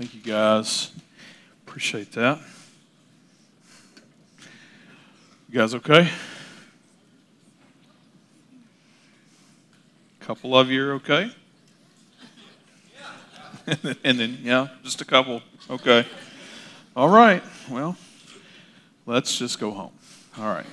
[0.00, 0.92] Thank you guys.
[1.66, 2.38] Appreciate that.
[5.46, 6.08] You guys okay?
[10.18, 11.30] A couple of you are okay?
[14.02, 15.42] and then, yeah, just a couple.
[15.68, 16.06] Okay.
[16.96, 17.42] All right.
[17.68, 17.94] Well,
[19.04, 19.92] let's just go home.
[20.38, 20.64] All right.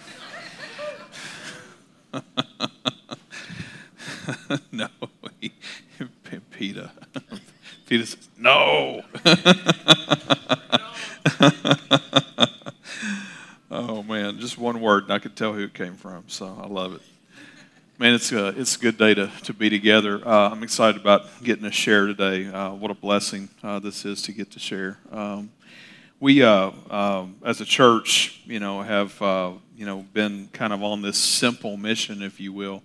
[4.71, 4.87] no,
[6.51, 6.91] PETA.
[7.87, 9.01] PETA says, no.
[13.71, 16.67] oh, man, just one word, and I could tell who it came from, so I
[16.67, 17.01] love it.
[17.97, 20.21] Man, it's a, it's a good day to, to be together.
[20.27, 22.47] Uh, I'm excited about getting to share today.
[22.47, 24.97] Uh, what a blessing uh, this is to get to share.
[25.09, 25.49] Um,
[26.19, 30.83] we, uh, um, as a church, you know, have uh, you know been kind of
[30.83, 32.83] on this simple mission, if you will,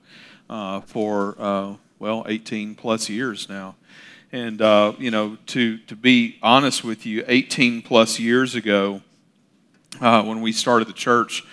[0.48, 3.75] uh, for well 18 plus years now.
[4.33, 9.03] And uh, you know, to to be honest with you, 18 plus years ago,
[10.01, 11.45] uh, when we started the church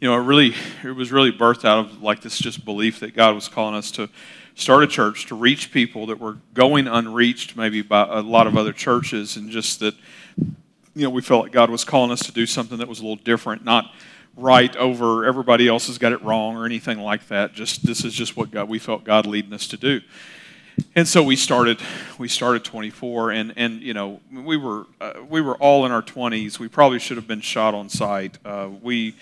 [0.00, 3.14] you know, it really it was really birthed out of like this just belief that
[3.14, 4.08] God was calling us to
[4.54, 8.56] start a church to reach people that were going unreached maybe by a lot of
[8.56, 9.94] other churches and just that
[10.36, 13.02] you know we felt like God was calling us to do something that was a
[13.02, 13.92] little different, not
[14.36, 17.54] right over everybody else has got it wrong or anything like that.
[17.54, 20.02] Just this is just what God we felt God leading us to do.
[20.94, 21.80] And so we started
[22.18, 26.02] we started 24 and and you know we were uh, we were all in our
[26.02, 26.58] 20s.
[26.58, 28.38] We probably should have been shot on sight.
[28.44, 29.14] Uh, we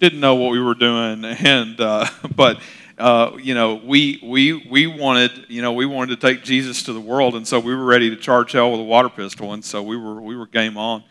[0.00, 2.60] didn't know what we were doing, and uh, but
[2.98, 6.92] uh, you know we we we wanted you know we wanted to take Jesus to
[6.92, 9.64] the world, and so we were ready to charge hell with a water pistol, and
[9.64, 11.04] so we were we were game on,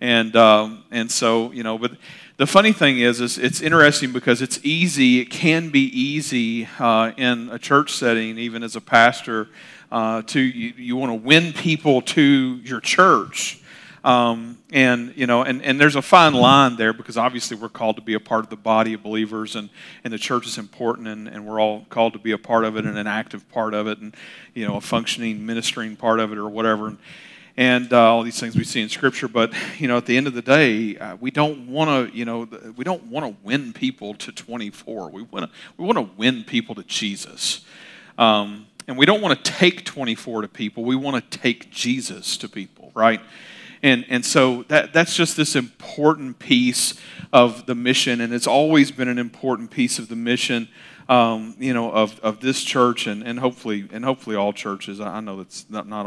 [0.00, 1.92] and um, and so you know but.
[2.40, 5.20] The funny thing is, is it's interesting because it's easy.
[5.20, 9.48] It can be easy uh, in a church setting, even as a pastor,
[9.92, 12.22] uh, to you, you want to win people to
[12.64, 13.60] your church,
[14.04, 17.96] um, and you know, and, and there's a fine line there because obviously we're called
[17.96, 19.68] to be a part of the body of believers, and,
[20.02, 22.74] and the church is important, and, and we're all called to be a part of
[22.74, 24.16] it and an active part of it, and
[24.54, 26.86] you know, a functioning ministering part of it or whatever.
[26.86, 26.96] And,
[27.56, 29.28] and uh, all these things we see in Scripture.
[29.28, 32.24] But you know, at the end of the day, uh, we don't want to, you
[32.24, 35.10] know, we don't want to win people to 24.
[35.10, 37.64] We want to, we want to win people to Jesus,
[38.18, 40.84] um, and we don't want to take 24 to people.
[40.84, 43.20] We want to take Jesus to people, right?
[43.82, 46.94] And, and so that, that's just this important piece
[47.32, 50.68] of the mission, and it's always been an important piece of the mission,
[51.10, 55.00] um, you know, of, of this church and, and hopefully and hopefully all churches.
[55.00, 56.06] I know that's not, not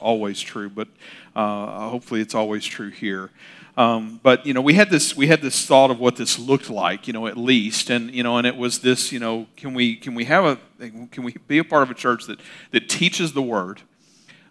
[0.00, 0.88] always true, but
[1.36, 3.30] uh, hopefully it's always true here.
[3.76, 6.68] Um, but you know, we had this we had this thought of what this looked
[6.68, 9.72] like, you know, at least, and you know, and it was this, you know, can
[9.72, 12.40] we can we have a can we be a part of a church that
[12.72, 13.82] that teaches the word,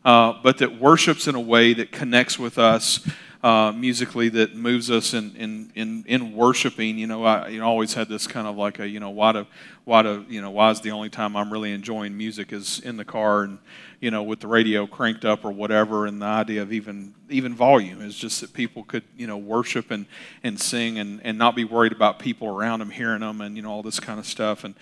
[0.05, 3.05] uh, but that worships in a way that connects with us
[3.41, 6.97] uh, musically, that moves us in, in, in, in worshiping.
[6.97, 9.31] You know, I you know, always had this kind of like a, you know, why
[9.31, 9.47] do,
[9.85, 12.97] why do, you know, why is the only time I'm really enjoying music is in
[12.97, 13.59] the car and,
[14.01, 16.05] you know, with the radio cranked up or whatever.
[16.05, 19.89] And the idea of even, even volume is just that people could, you know, worship
[19.89, 20.05] and,
[20.43, 23.61] and sing and, and not be worried about people around them hearing them and, you
[23.61, 24.63] know, all this kind of stuff.
[24.63, 24.75] And,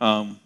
[0.00, 0.38] um,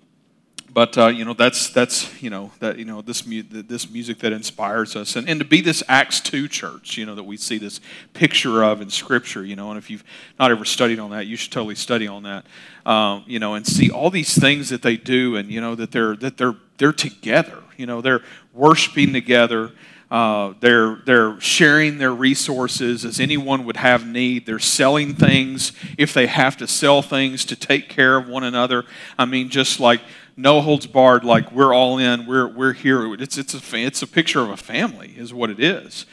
[0.72, 4.19] but uh, you know that's that's you know that you know this mu- this music
[4.19, 7.37] that inspires us and, and to be this acts 2 church you know that we
[7.37, 7.81] see this
[8.12, 10.05] picture of in scripture you know and if you've
[10.38, 12.44] not ever studied on that you should totally study on that
[12.84, 15.93] um, you know and see all these things that they do and you know that
[15.93, 18.22] they're that they're they're together you know they're
[18.53, 19.72] worshiping together
[20.09, 24.47] uh, they're, they're sharing their resources as anyone would have need.
[24.47, 28.84] They're selling things if they have to sell things to take care of one another.
[29.19, 30.00] I mean, just like
[30.37, 33.15] no holds barred, like we're all in, we're, we're here.
[33.15, 36.05] It's, it's, a, it's a picture of a family, is what it is.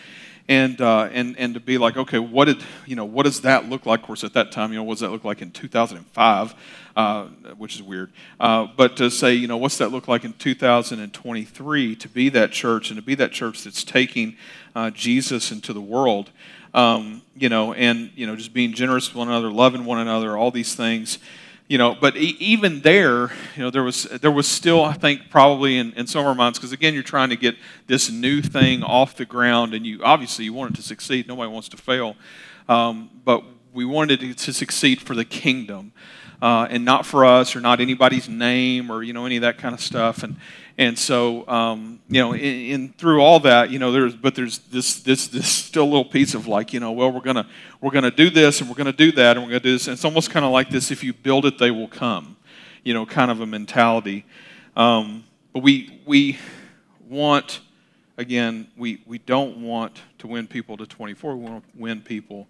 [0.47, 3.69] And, uh, and, and to be like, okay, what, did, you know, what does that
[3.69, 4.01] look like?
[4.01, 6.55] Of course, at that time, you know, what does that look like in 2005,
[6.95, 7.25] uh,
[7.57, 8.11] which is weird.
[8.39, 12.51] Uh, but to say, you know, what's that look like in 2023 to be that
[12.51, 14.35] church and to be that church that's taking
[14.75, 16.29] uh, Jesus into the world,
[16.73, 20.37] um, you know, and, you know, just being generous with one another, loving one another,
[20.37, 21.19] all these things
[21.67, 25.77] you know but even there you know there was there was still i think probably
[25.77, 27.55] in, in some of our minds because again you're trying to get
[27.87, 31.27] this new thing off the ground and you obviously you want it to succeed.
[31.27, 32.15] Nobody wants to fail.
[32.69, 33.43] Um, but
[33.73, 35.91] we wanted it to succeed for the kingdom
[36.41, 39.57] uh, and not for us or not anybody's name or you know any of that
[39.57, 40.23] kind of stuff.
[40.23, 40.35] And
[40.77, 44.59] and so um, you know in, in, through all that you know there's but there's
[44.59, 47.47] this this this still little piece of like you know well we're gonna
[47.81, 49.93] we're gonna do this and we're gonna do that and we're gonna do this and
[49.93, 52.35] it's almost kind of like this if you build it they will come
[52.83, 54.25] you know kind of a mentality
[54.75, 55.23] um,
[55.53, 56.37] but we we
[57.07, 57.61] want
[58.17, 61.35] again, we, we don't want to win people to 24.
[61.35, 62.47] We want to win people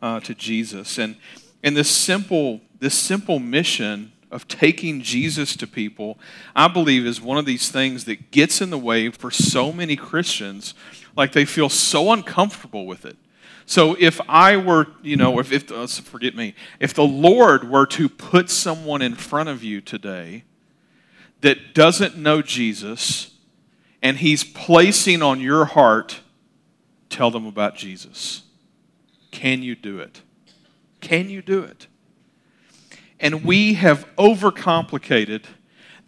[0.00, 0.98] uh, to Jesus.
[0.98, 1.16] And,
[1.62, 6.18] and this simple, this simple mission of taking Jesus to people,
[6.56, 9.94] I believe, is one of these things that gets in the way for so many
[9.94, 10.74] Christians.
[11.16, 13.16] Like they feel so uncomfortable with it.
[13.66, 17.86] So if I were, you know, if, if uh, forget me, if the Lord were
[17.86, 20.44] to put someone in front of you today
[21.42, 23.36] that doesn't know Jesus
[24.02, 26.20] and he's placing on your heart,
[27.08, 28.42] tell them about Jesus.
[29.30, 30.22] Can you do it?
[31.00, 31.86] Can you do it?
[33.22, 35.44] And we have overcomplicated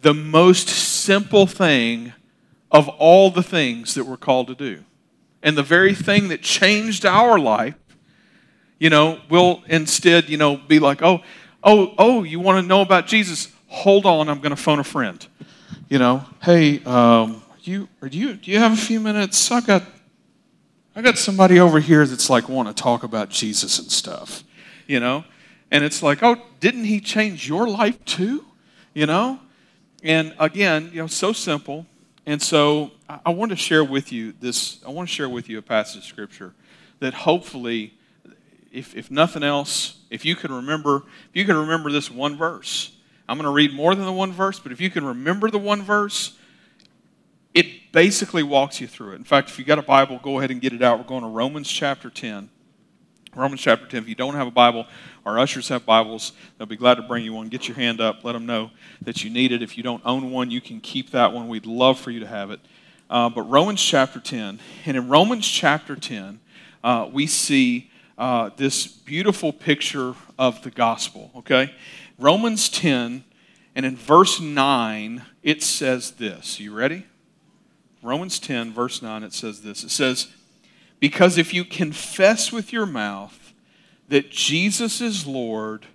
[0.01, 2.13] the most simple thing
[2.69, 4.83] of all the things that we're called to do.
[5.41, 7.75] And the very thing that changed our life,
[8.79, 11.21] you know, will instead, you know, be like, oh,
[11.63, 13.47] oh, oh, you want to know about Jesus?
[13.67, 15.25] Hold on, I'm going to phone a friend.
[15.87, 19.49] You know, hey, um, you, do you, do you have a few minutes?
[19.51, 19.83] I got,
[20.95, 24.43] I got somebody over here that's like want to talk about Jesus and stuff.
[24.85, 25.23] You know,
[25.75, 28.45] and it's like, oh, didn't he change your life too?
[28.93, 29.41] You know?
[30.03, 31.85] And again, you know, so simple.
[32.25, 32.91] And so
[33.25, 35.97] I want to share with you this, I want to share with you a passage
[35.97, 36.53] of scripture
[36.99, 37.93] that hopefully,
[38.71, 42.95] if, if nothing else, if you can remember, if you can remember this one verse,
[43.27, 45.59] I'm going to read more than the one verse, but if you can remember the
[45.59, 46.37] one verse,
[47.53, 49.15] it basically walks you through it.
[49.15, 50.99] In fact, if you got a Bible, go ahead and get it out.
[50.99, 52.49] We're going to Romans chapter 10.
[53.35, 54.03] Romans chapter 10.
[54.03, 54.87] If you don't have a Bible,
[55.25, 56.31] our ushers have Bibles.
[56.57, 57.49] They'll be glad to bring you one.
[57.49, 58.23] Get your hand up.
[58.23, 58.71] Let them know
[59.01, 59.61] that you need it.
[59.61, 61.49] If you don't own one, you can keep that one.
[61.49, 62.61] We'd love for you to have it.
[63.09, 64.59] Uh, but Romans chapter 10.
[64.85, 66.39] And in Romans chapter 10,
[66.81, 71.73] uh, we see uh, this beautiful picture of the gospel, okay?
[72.17, 73.25] Romans 10,
[73.75, 76.59] and in verse 9, it says this.
[76.59, 77.05] You ready?
[78.01, 79.83] Romans 10, verse 9, it says this.
[79.83, 80.27] It says,
[80.99, 83.53] because if you confess with your mouth
[84.07, 85.85] that Jesus is Lord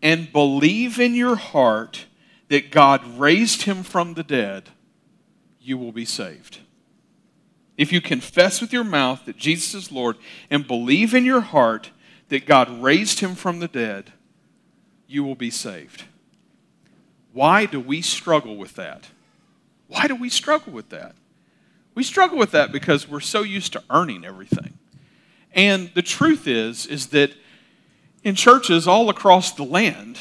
[0.00, 2.06] and believe in your heart
[2.48, 4.70] that God raised him from the dead,
[5.60, 6.58] you will be saved.
[7.76, 10.16] If you confess with your mouth that Jesus is Lord
[10.50, 11.90] and believe in your heart
[12.28, 14.12] that God raised him from the dead,
[15.06, 16.04] you will be saved.
[17.32, 19.08] Why do we struggle with that?
[19.88, 21.14] Why do we struggle with that?
[21.94, 24.78] We struggle with that because we're so used to earning everything.
[25.52, 27.32] And the truth is, is that
[28.24, 30.18] in churches all across the land,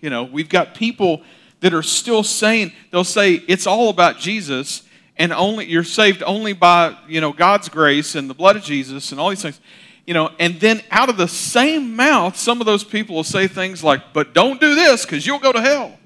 [0.00, 1.22] you know, we've got people
[1.60, 4.82] that are still saying, they'll say, it's all about Jesus
[5.16, 9.12] and only you're saved only by, you know, God's grace and the blood of Jesus
[9.12, 9.60] and all these things.
[10.06, 13.46] You know, and then out of the same mouth, some of those people will say
[13.46, 15.96] things like, but don't do this because you'll go to hell.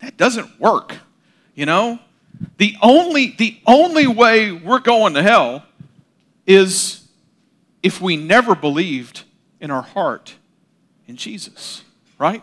[0.00, 0.96] That doesn't work,
[1.54, 1.98] you know?
[2.58, 5.64] The only, the only way we're going to hell
[6.46, 7.08] is
[7.82, 9.22] if we never believed
[9.60, 10.34] in our heart
[11.06, 11.84] in Jesus,
[12.18, 12.42] right?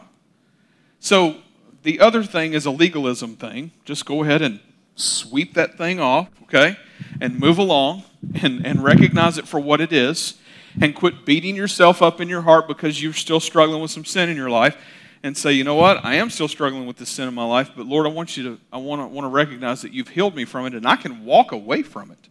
[1.00, 1.36] So
[1.84, 3.72] the other thing is a legalism thing.
[3.84, 4.62] Just go ahead and
[4.96, 6.78] sweep that thing off, okay?
[7.20, 8.04] And move along
[8.42, 10.36] and, and recognize it for what it is.
[10.82, 14.30] And quit beating yourself up in your heart because you're still struggling with some sin
[14.30, 14.78] in your life
[15.25, 17.72] and say, you know what, I am still struggling with this sin in my life,
[17.75, 20.36] but Lord, I want you to, I want to, want to recognize that you've healed
[20.36, 22.30] me from it and I can walk away from it.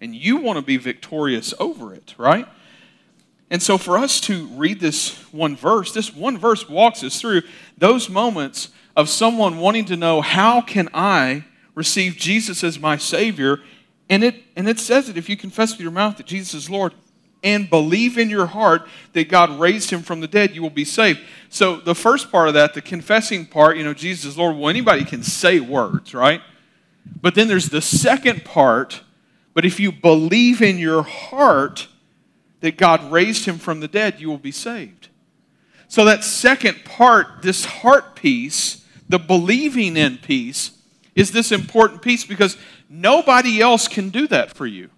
[0.00, 2.48] And you want to be victorious over it, right?
[3.50, 7.42] And so for us to read this one verse, this one verse walks us through
[7.76, 13.58] those moments of someone wanting to know how can I receive Jesus as my Savior?
[14.08, 16.70] And it, and it says it if you confess with your mouth that Jesus is
[16.70, 16.94] Lord
[17.42, 20.84] and believe in your heart that God raised him from the dead, you will be
[20.84, 21.20] saved.
[21.48, 24.68] So, the first part of that, the confessing part, you know, Jesus is Lord, well,
[24.68, 26.42] anybody can say words, right?
[27.20, 29.02] But then there's the second part,
[29.54, 31.88] but if you believe in your heart
[32.60, 35.08] that God raised him from the dead, you will be saved.
[35.88, 40.72] So, that second part, this heart piece, the believing in piece,
[41.14, 42.56] is this important piece because
[42.88, 44.90] nobody else can do that for you.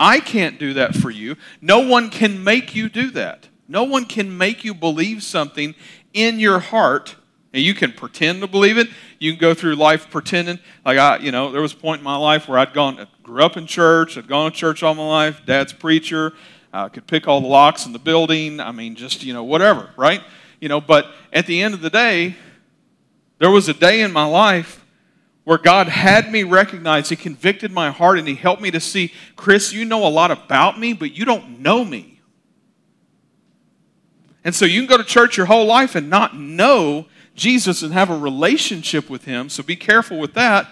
[0.00, 1.36] I can't do that for you.
[1.60, 3.48] No one can make you do that.
[3.68, 5.74] No one can make you believe something
[6.14, 7.16] in your heart.
[7.52, 8.88] And you can pretend to believe it.
[9.18, 10.58] You can go through life pretending.
[10.86, 13.42] Like I, you know, there was a point in my life where I'd gone, grew
[13.42, 15.42] up in church, I'd gone to church all my life.
[15.44, 16.32] Dad's preacher.
[16.72, 18.60] I could pick all the locks in the building.
[18.60, 20.22] I mean, just you know, whatever, right?
[20.60, 22.36] You know, but at the end of the day,
[23.38, 24.84] there was a day in my life
[25.44, 29.12] where God had me recognize, He convicted my heart, and He helped me to see,
[29.36, 32.20] Chris, you know a lot about me, but you don't know me.
[34.44, 37.92] And so you can go to church your whole life and not know Jesus and
[37.92, 40.68] have a relationship with Him, so be careful with that.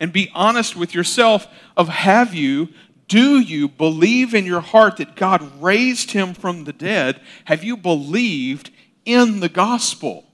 [0.00, 2.68] and be honest with yourself of have you
[3.06, 7.20] do you believe in your heart that God raised him from the dead?
[7.44, 8.70] Have you believed
[9.04, 10.24] in the gospel?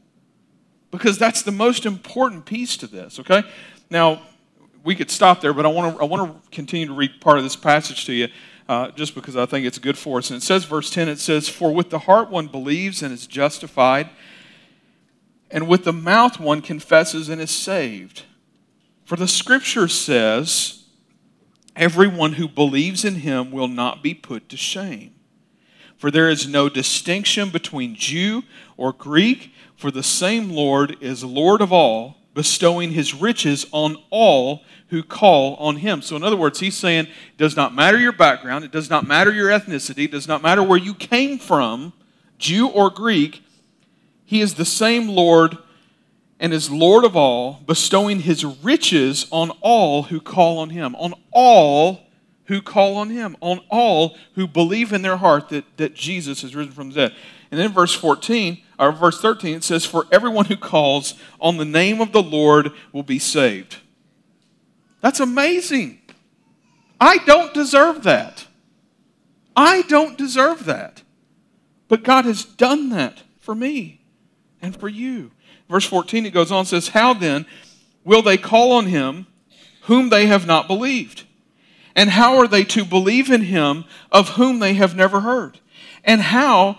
[0.92, 3.42] Because that's the most important piece to this, okay?
[3.90, 4.22] Now,
[4.84, 7.38] we could stop there, but I want to I want to continue to read part
[7.38, 8.28] of this passage to you,
[8.68, 10.30] uh, just because I think it's good for us.
[10.30, 13.26] And it says, verse ten, it says, "For with the heart one believes and is
[13.26, 14.10] justified,
[15.50, 18.24] and with the mouth one confesses and is saved.
[19.04, 20.84] For the Scripture says,
[21.74, 25.14] everyone who believes in Him will not be put to shame."
[25.96, 28.44] For there is no distinction between Jew
[28.76, 34.62] or Greek, for the same Lord is Lord of all, bestowing his riches on all
[34.90, 36.00] who call on him.
[36.00, 39.04] So, in other words, he's saying it does not matter your background, it does not
[39.04, 41.92] matter your ethnicity, it does not matter where you came from,
[42.38, 43.42] Jew or Greek,
[44.24, 45.58] he is the same Lord
[46.38, 50.94] and is Lord of all, bestowing his riches on all who call on him.
[50.94, 52.02] On all
[52.44, 56.54] who call on him, on all who believe in their heart that, that Jesus is
[56.54, 57.14] risen from the dead.
[57.50, 61.64] And then verse 14, or verse 13, it says, For everyone who calls on the
[61.64, 63.78] name of the Lord will be saved.
[65.00, 66.00] That's amazing.
[67.00, 68.46] I don't deserve that.
[69.56, 71.02] I don't deserve that.
[71.88, 74.00] But God has done that for me
[74.60, 75.30] and for you.
[75.68, 77.46] Verse 14, it goes on says, How then
[78.04, 79.26] will they call on him
[79.82, 81.24] whom they have not believed?
[81.94, 85.58] And how are they to believe in him of whom they have never heard?
[86.04, 86.78] And how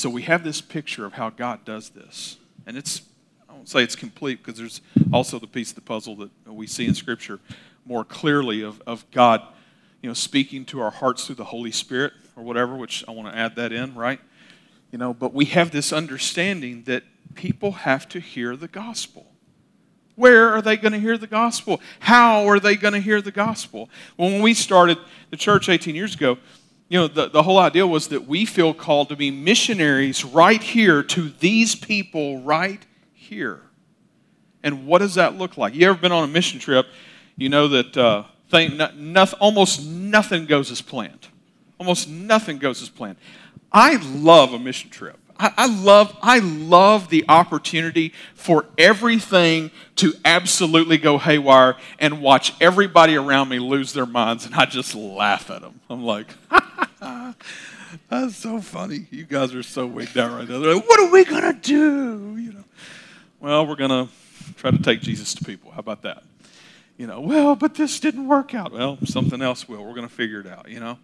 [0.00, 2.38] So we have this picture of how God does this.
[2.66, 3.02] And it's,
[3.46, 4.80] I won't say it's complete because there's
[5.12, 7.38] also the piece of the puzzle that we see in Scripture
[7.84, 9.42] more clearly of, of God,
[10.00, 13.30] you know, speaking to our hearts through the Holy Spirit or whatever, which I want
[13.30, 14.20] to add that in, right?
[14.90, 17.02] You know, but we have this understanding that
[17.34, 19.26] people have to hear the gospel.
[20.14, 21.78] Where are they going to hear the gospel?
[21.98, 23.90] How are they going to hear the gospel?
[24.16, 24.96] Well, when we started
[25.28, 26.38] the church 18 years ago,
[26.90, 30.60] you know, the, the whole idea was that we feel called to be missionaries right
[30.60, 33.60] here to these people right here.
[34.64, 35.72] And what does that look like?
[35.72, 36.86] You ever been on a mission trip?
[37.36, 41.28] You know that uh, thing, nothing, almost nothing goes as planned.
[41.78, 43.18] Almost nothing goes as planned.
[43.70, 45.19] I love a mission trip.
[45.40, 52.54] I, I love, I love the opportunity for everything to absolutely go haywire and watch
[52.60, 55.80] everybody around me lose their minds, and I just laugh at them.
[55.88, 56.26] I'm like,
[58.08, 59.06] That's so funny.
[59.10, 60.58] You guys are so wigged out right now.
[60.58, 62.36] They're like, what are we to do?
[62.38, 62.64] You know,
[63.40, 64.08] well, we're to
[64.56, 65.70] try to take Jesus to people.
[65.70, 66.22] How about that?
[66.96, 68.72] You know, well, but this didn't work out.
[68.72, 69.84] Well, something else will.
[69.84, 70.98] We're to figure it out, you know.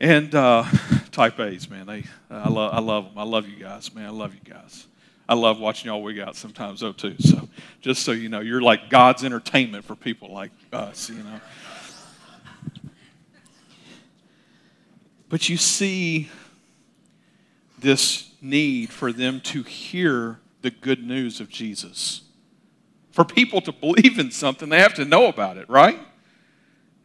[0.00, 0.64] And uh,
[1.12, 3.18] type A's, man, they, I, love, I love them.
[3.18, 4.06] I love you guys, man.
[4.06, 4.86] I love you guys.
[5.28, 7.16] I love watching y'all wig out sometimes, though, too.
[7.18, 7.48] So
[7.80, 11.40] just so you know, you're like God's entertainment for people like us, you know.
[15.28, 16.30] But you see
[17.78, 22.22] this need for them to hear the good news of Jesus.
[23.12, 25.98] For people to believe in something, they have to know about it, right?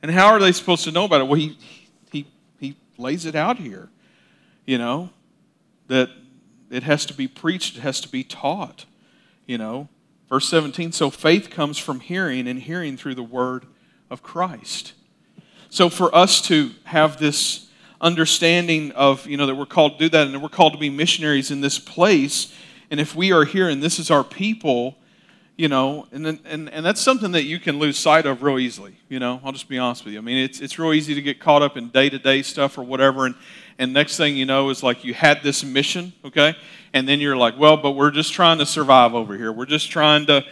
[0.02, 1.28] And how are they supposed to know about it?
[1.28, 1.58] Well, he,
[3.04, 3.90] lays it out here,
[4.66, 5.12] you know,
[5.88, 6.10] that
[6.72, 8.86] it has to be preached, it has to be taught,
[9.46, 9.88] you know.
[10.30, 13.68] Verse 17 so faith comes from hearing, and hearing through the word
[14.10, 14.94] of Christ.
[15.70, 17.70] So for us to have this
[18.02, 20.90] understanding of, you know, that we're called to do that and we're called to be
[20.90, 22.54] missionaries in this place.
[22.92, 24.98] And if we are here and this is our people,
[25.56, 28.98] you know, and, and, and that's something that you can lose sight of real easily,
[29.08, 30.20] you know, I'll just be honest with you.
[30.20, 32.78] I mean, it's, it's real easy to get caught up in day to day stuff
[32.78, 33.28] or whatever.
[33.28, 33.36] And,
[33.78, 36.56] and next thing you know is like you had this mission, okay?
[36.94, 39.52] And then you're like, well, but we're just trying to survive over here.
[39.52, 40.44] We're just trying to,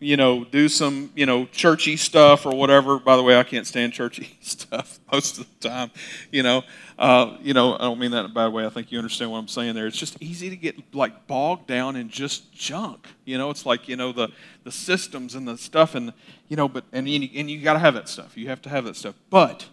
[0.00, 2.98] you know, do some, you know, churchy stuff or whatever.
[2.98, 5.90] By the way, I can't stand churchy stuff most of the time,
[6.32, 6.62] you know.
[6.98, 8.64] Uh, you know, I don't mean that in a bad way.
[8.64, 9.86] I think you understand what I'm saying there.
[9.86, 13.06] It's just easy to get like bogged down in just junk.
[13.26, 14.28] You know, it's like you know the
[14.64, 16.12] the systems and the stuff, and
[16.48, 18.36] you know, but and you, and you got to have that stuff.
[18.36, 19.66] You have to have that stuff, but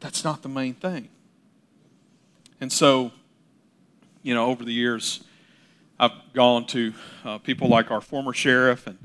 [0.00, 1.08] that's not the main thing.
[2.60, 3.12] And so,
[4.22, 5.22] you know, over the years,
[5.98, 6.92] I've gone to
[7.24, 8.98] uh, people like our former sheriff and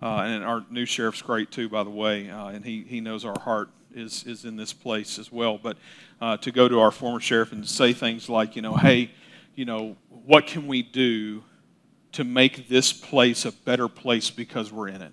[0.00, 3.24] uh, and our new sheriff's great too, by the way, uh, and he, he knows
[3.24, 5.58] our heart is, is in this place as well.
[5.58, 5.76] But
[6.20, 9.10] uh, to go to our former sheriff and say things like, you know, hey,
[9.54, 11.42] you know, what can we do
[12.12, 15.12] to make this place a better place because we're in it?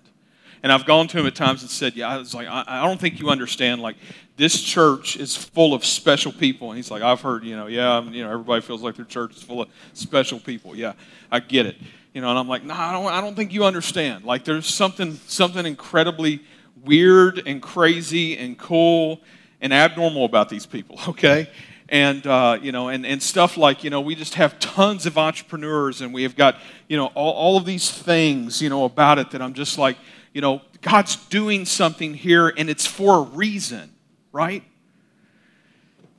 [0.62, 2.86] And I've gone to him at times and said, yeah, I was like, I, I
[2.86, 3.82] don't think you understand.
[3.82, 3.96] Like,
[4.36, 6.70] this church is full of special people.
[6.70, 9.36] And he's like, I've heard, you know, yeah, you know, everybody feels like their church
[9.36, 10.74] is full of special people.
[10.74, 10.94] Yeah,
[11.30, 11.76] I get it.
[12.16, 14.24] You know, and I'm like, no, I don't, I don't think you understand.
[14.24, 16.40] Like, there's something, something incredibly
[16.82, 19.20] weird and crazy and cool
[19.60, 21.50] and abnormal about these people, okay?
[21.90, 25.18] And, uh, you know, and, and stuff like, you know, we just have tons of
[25.18, 26.56] entrepreneurs and we have got,
[26.88, 29.98] you know, all, all of these things, you know, about it that I'm just like,
[30.32, 33.92] you know, God's doing something here and it's for a reason,
[34.32, 34.64] right?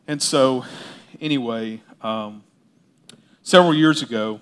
[0.05, 0.63] And so,
[1.19, 2.43] anyway, um,
[3.41, 4.41] several years ago,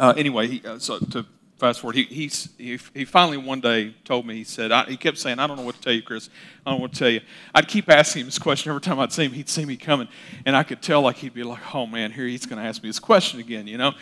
[0.00, 1.26] uh, anyway, he, uh, so to
[1.58, 4.96] fast forward, he, he, he, he finally one day told me, he said, I, he
[4.96, 6.30] kept saying, I don't know what to tell you, Chris.
[6.64, 7.20] I don't know what to tell you.
[7.54, 9.32] I'd keep asking him this question every time I'd see him.
[9.32, 10.08] He'd see me coming,
[10.46, 12.82] and I could tell like he'd be like, oh man, here he's going to ask
[12.82, 13.92] me this question again, you know?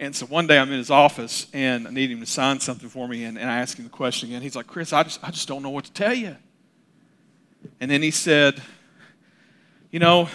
[0.00, 2.88] And so one day I'm in his office and I need him to sign something
[2.88, 4.40] for me, and, and I ask him the question again.
[4.40, 6.34] He's like, Chris, I just, I just don't know what to tell you.
[7.78, 8.60] And then he said,
[9.90, 10.30] You know,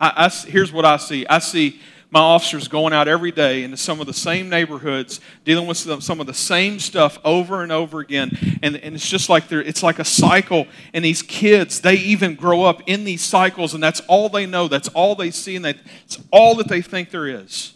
[0.00, 1.26] I, I, here's what I see.
[1.26, 1.80] I see
[2.12, 6.20] my officers going out every day into some of the same neighborhoods, dealing with some
[6.20, 8.30] of the same stuff over and over again.
[8.62, 10.68] And, and it's just like it's like a cycle.
[10.94, 14.68] And these kids, they even grow up in these cycles, and that's all they know.
[14.68, 17.74] That's all they see, and that's all that they think there is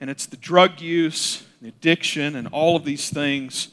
[0.00, 3.68] and it's the drug use, the addiction, and all of these things.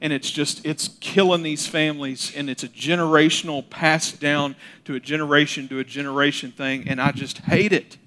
[0.00, 5.00] And it's just, it's killing these families, and it's a generational passed down to a
[5.00, 7.98] generation to a generation thing, and I just hate it.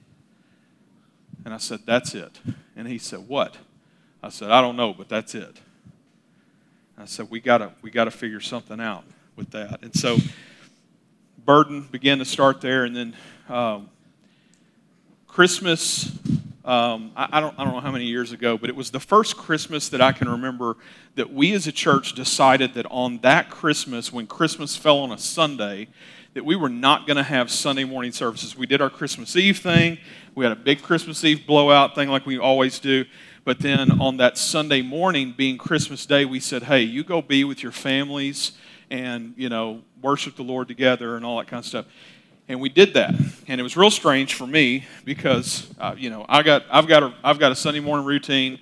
[1.46, 2.40] And I said, That's it.
[2.76, 3.56] And he said, What?
[4.22, 5.62] I said, I don't know, but that's it.
[6.98, 9.84] I said, We gotta, we gotta figure something out with that.
[9.84, 10.18] And so,
[11.46, 13.16] burden began to start there, and then
[13.48, 13.90] um,
[15.28, 16.12] Christmas
[16.66, 19.00] um, I, I, don't, I don't know how many years ago, but it was the
[19.00, 20.78] first Christmas that I can remember
[21.14, 25.18] that we as a church decided that on that Christmas, when Christmas fell on a
[25.20, 25.88] Sunday,
[26.36, 28.58] that we were not going to have Sunday morning services.
[28.58, 29.98] We did our Christmas Eve thing.
[30.36, 33.06] We had a big Christmas Eve blowout thing like we always do.
[33.46, 37.46] But then on that Sunday morning, being Christmas Day, we said, hey, you go be
[37.46, 38.52] with your families
[38.90, 41.86] and, you know, worship the Lord together and all that kind of stuff
[42.48, 43.12] and we did that
[43.48, 47.02] and it was real strange for me because uh, you know i got i've got
[47.02, 48.60] a i've got a sunday morning routine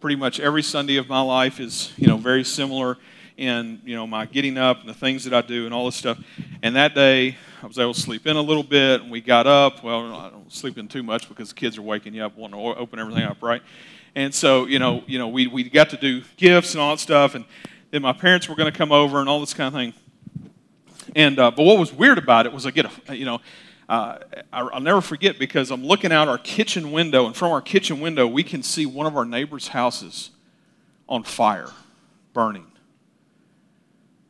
[0.00, 2.96] pretty much every sunday of my life is you know very similar
[3.36, 5.96] in you know my getting up and the things that i do and all this
[5.96, 6.18] stuff
[6.62, 9.46] and that day i was able to sleep in a little bit and we got
[9.46, 12.36] up well i don't sleep in too much because the kids are waking you up
[12.36, 13.62] wanting to open everything up right
[14.14, 17.00] and so you know you know we, we got to do gifts and all that
[17.00, 17.44] stuff and
[17.90, 19.92] then my parents were going to come over and all this kind of thing
[21.14, 23.40] and uh, but what was weird about it was I get a you know.
[23.88, 24.18] Uh,
[24.52, 28.26] I'll never forget because I'm looking out our kitchen window, and from our kitchen window,
[28.26, 30.30] we can see one of our neighbors' houses
[31.08, 31.70] on fire,
[32.32, 32.66] burning.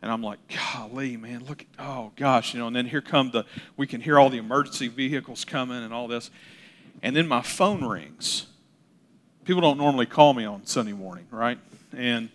[0.06, 0.38] And I'm like,
[0.72, 3.44] golly, man, look, oh gosh, you know, and then here come the,
[3.76, 6.30] we can hear all the emergency vehicles coming and all this.
[7.02, 8.46] And then my phone rings.
[9.44, 11.58] People don't normally call me on Sunday morning, right?
[11.92, 12.28] And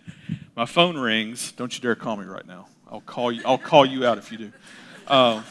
[0.53, 1.53] my phone rings.
[1.53, 2.67] Don't you dare call me right now.
[2.91, 3.41] I'll call you.
[3.45, 4.51] I'll call you out if you do,
[5.07, 5.41] uh,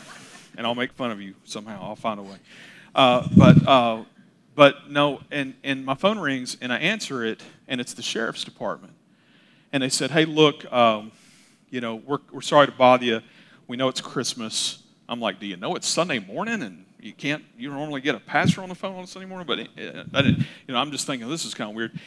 [0.58, 1.80] and I'll make fun of you somehow.
[1.82, 2.36] I'll find a way.
[2.94, 4.04] Uh, but uh,
[4.54, 8.44] but no, and and my phone rings and I answer it, and it's the sheriff's
[8.44, 8.92] department,
[9.72, 11.12] and they said, "Hey, look, um,
[11.70, 13.20] you know, we're we're sorry to bother you.
[13.66, 17.42] We know it's Christmas." I'm like, "Do you know it's Sunday morning and?" You can't.
[17.56, 20.40] You normally get a pastor on the phone on Sunday morning, but uh, I didn't,
[20.68, 21.98] you know, I'm just thinking this is kind of weird.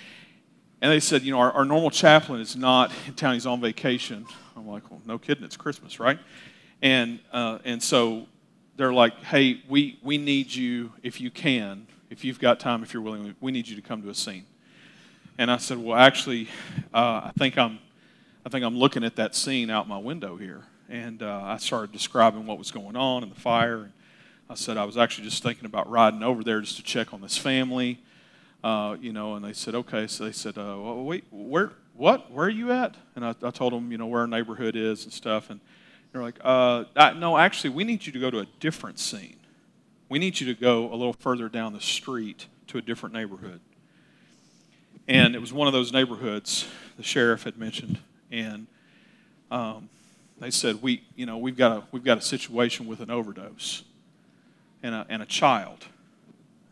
[0.83, 3.59] And they said, you know, our, our normal chaplain is not in town; he's on
[3.59, 4.27] vacation.
[4.55, 6.19] I'm like, well, no kidding, it's Christmas, right?
[6.81, 8.27] And, uh, and so
[8.75, 12.93] they're like, hey, we, we need you, if you can, if you've got time, if
[12.93, 14.45] you're willing, we need you to come to a scene.
[15.37, 16.49] And I said, well, actually,
[16.93, 17.79] uh, I, think I'm,
[18.45, 20.63] I think I'm looking at that scene out my window here.
[20.89, 23.77] And uh, I started describing what was going on and the fire.
[23.83, 23.91] And
[24.49, 27.21] I said, I was actually just thinking about riding over there just to check on
[27.21, 27.99] this family.
[28.61, 30.07] Uh, you know, and they said, okay.
[30.07, 32.31] So they said, uh, wait, where, what?
[32.31, 32.95] Where are you at?
[33.15, 35.49] And I, I told them, you know, where our neighborhood is and stuff.
[35.49, 35.61] And
[36.11, 39.37] they're like, uh, I, no, actually, we need you to go to a different scene.
[40.09, 43.61] We need you to go a little further down the street to a different neighborhood.
[45.07, 47.99] And it was one of those neighborhoods the sheriff had mentioned.
[48.33, 48.65] And
[49.51, 49.89] um,
[50.39, 53.83] they said, we, you know, we've got a, we've got a situation with an overdose
[54.81, 55.85] and a, and a child.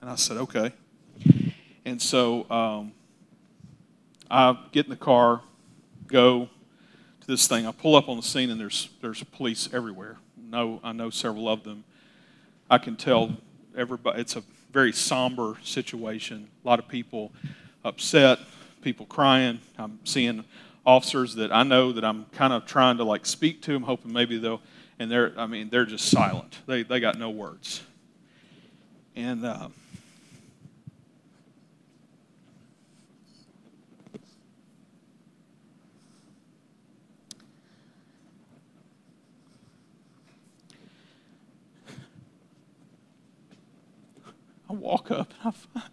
[0.01, 0.73] And I said, okay.
[1.85, 2.93] And so um,
[4.29, 5.41] I get in the car,
[6.07, 6.49] go
[7.21, 7.67] to this thing.
[7.67, 10.17] I pull up on the scene, and there's there's police everywhere.
[10.49, 11.83] No, I know several of them.
[12.69, 13.37] I can tell
[13.77, 14.19] everybody.
[14.19, 16.47] It's a very somber situation.
[16.63, 17.31] A lot of people
[17.83, 18.39] upset,
[18.81, 19.59] people crying.
[19.77, 20.43] I'm seeing
[20.85, 24.11] officers that I know that I'm kind of trying to like speak to them, hoping
[24.11, 24.61] maybe they'll.
[24.99, 26.59] And they're, I mean, they're just silent.
[26.67, 27.81] They they got no words.
[29.15, 29.45] And.
[29.45, 29.69] Uh,
[44.71, 45.91] I walk up and I find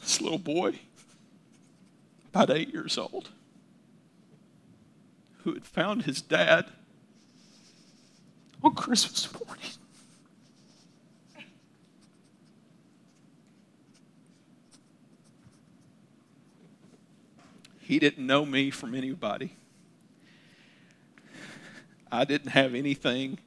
[0.00, 0.80] this little boy,
[2.34, 3.28] about eight years old,
[5.46, 6.66] who had found his dad
[8.64, 9.70] on Christmas morning.
[17.78, 19.54] He didn't know me from anybody.
[22.10, 23.38] I didn't have anything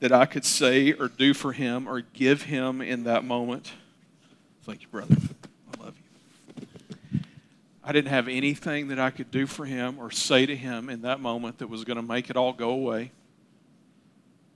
[0.00, 3.70] that I could say or do for him or give him in that moment.
[4.64, 5.14] Thank you, brother.
[7.90, 11.02] I didn't have anything that I could do for him or say to him in
[11.02, 13.10] that moment that was going to make it all go away.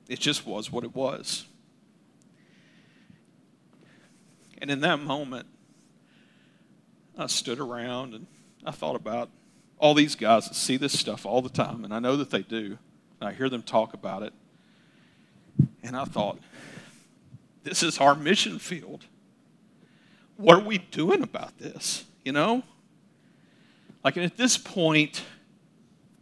[0.08, 1.44] It just was what it was.
[4.58, 5.48] And in that moment,
[7.18, 8.28] I stood around and
[8.64, 9.30] I thought about
[9.78, 12.42] all these guys that see this stuff all the time, and I know that they
[12.42, 12.78] do.
[13.20, 14.32] I hear them talk about it.
[15.82, 16.38] And I thought,
[17.64, 19.06] this is our mission field.
[20.36, 22.04] What are we doing about this?
[22.24, 22.62] You know?
[24.04, 25.22] Like at this point,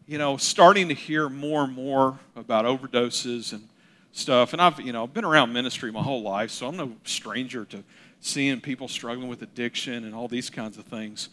[0.06, 3.68] you know, starting to hear more and more about overdoses and
[4.12, 4.52] stuff.
[4.52, 7.82] And I've, you know, been around ministry my whole life, so I'm no stranger to
[8.20, 11.28] seeing people struggling with addiction and all these kinds of things.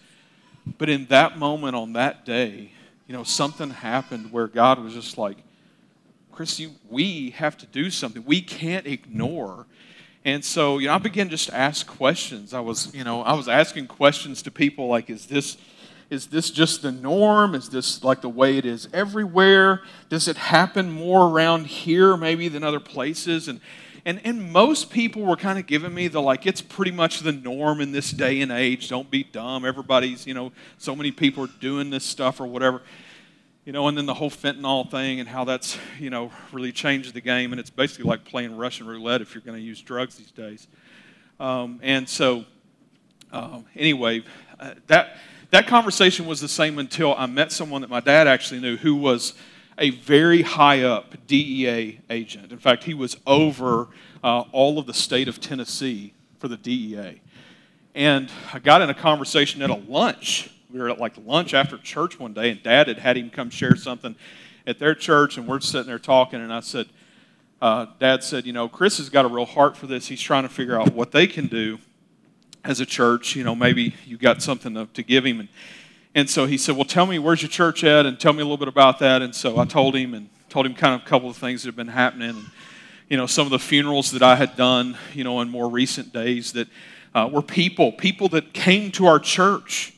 [0.78, 2.72] But in that moment on that day,
[3.06, 5.38] you know, something happened where God was just like,
[6.32, 8.24] Christy, we have to do something.
[8.26, 9.68] We can't ignore.
[10.26, 12.54] And so, you know, I began just to ask questions.
[12.54, 15.58] I was, you know, I was asking questions to people like, is this,
[16.10, 17.54] is this just the norm?
[17.56, 19.82] Is this like the way it is everywhere?
[20.10, 23.48] Does it happen more around here maybe than other places?
[23.48, 23.62] And
[24.06, 27.32] and and most people were kind of giving me the like it's pretty much the
[27.32, 28.90] norm in this day and age.
[28.90, 29.66] Don't be dumb.
[29.66, 32.82] Everybody's, you know, so many people are doing this stuff or whatever
[33.70, 37.14] you know, and then the whole fentanyl thing and how that's, you know, really changed
[37.14, 37.52] the game.
[37.52, 40.68] And it's basically like playing Russian roulette if you're going to use drugs these days.
[41.40, 42.46] Um, and so,
[43.32, 44.24] um, anyway,
[44.60, 45.18] uh, that,
[45.52, 48.96] that conversation was the same until I met someone that my dad actually knew who
[48.96, 49.34] was
[49.78, 52.52] a very high up DEA agent.
[52.52, 53.88] In fact, he was over
[54.24, 57.22] uh, all of the state of Tennessee for the DEA.
[57.96, 61.78] And I got in a conversation at a lunch we were at like lunch after
[61.78, 64.16] church one day, and Dad had had him come share something
[64.68, 66.88] at their church, and we're sitting there talking, and I said,
[67.62, 70.08] uh, Dad said, you know, Chris has got a real heart for this.
[70.08, 71.80] He's trying to figure out what they can do
[72.64, 73.36] as a church.
[73.36, 75.40] You know, maybe you got something to, to give him.
[75.42, 75.50] And,
[76.16, 78.06] and so he said, well, tell me, where's your church at?
[78.06, 79.22] And tell me a little bit about that.
[79.22, 81.68] And so I told him and told him kind of a couple of things that
[81.68, 82.30] have been happening.
[82.30, 82.46] And,
[83.10, 86.12] you know, some of the funerals that I had done, you know, in more recent
[86.14, 86.68] days that
[87.14, 89.94] uh, were people, people that came to our church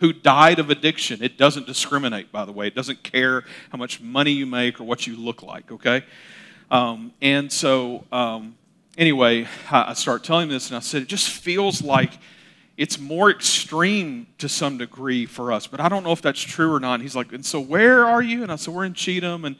[0.00, 1.22] who died of addiction.
[1.22, 2.66] It doesn't discriminate, by the way.
[2.66, 6.04] It doesn't care how much money you make or what you look like, okay?
[6.70, 8.56] Um, and so, um,
[8.96, 12.12] anyway, I start telling him this, and I said, it just feels like
[12.76, 16.74] it's more extreme to some degree for us, but I don't know if that's true
[16.74, 16.94] or not.
[16.94, 18.42] And he's like, and so where are you?
[18.42, 19.44] And I said, we're in Cheatham.
[19.44, 19.56] And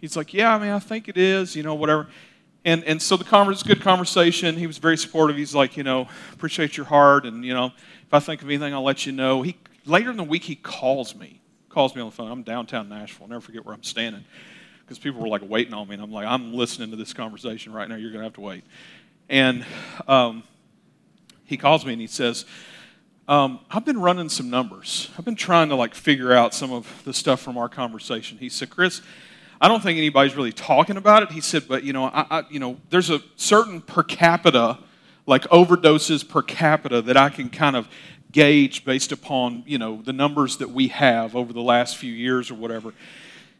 [0.00, 2.08] he's like, yeah, I mean, I think it is, you know, whatever.
[2.64, 4.56] And, and so the conference, good conversation.
[4.56, 5.36] He was very supportive.
[5.36, 7.26] He's like, you know, appreciate your heart.
[7.26, 7.66] And, you know,
[8.06, 9.42] if I think of anything, I'll let you know.
[9.42, 12.30] He later in the week, he calls me, calls me on the phone.
[12.30, 13.24] I'm downtown Nashville.
[13.24, 14.24] I'll never forget where I'm standing
[14.84, 15.94] because people were like waiting on me.
[15.94, 17.96] And I'm like, I'm listening to this conversation right now.
[17.96, 18.64] You're going to have to wait.
[19.28, 19.64] And
[20.06, 20.42] um,
[21.44, 22.44] he calls me and he says,
[23.28, 25.10] um, I've been running some numbers.
[25.16, 28.36] I've been trying to like figure out some of the stuff from our conversation.
[28.38, 29.00] He said, Chris,
[29.60, 31.30] I don't think anybody's really talking about it.
[31.30, 34.78] He said, but you know, I, I, you know, there's a certain per capita,
[35.24, 37.88] like overdoses per capita that I can kind of
[38.32, 42.50] gauge based upon you know the numbers that we have over the last few years
[42.50, 42.94] or whatever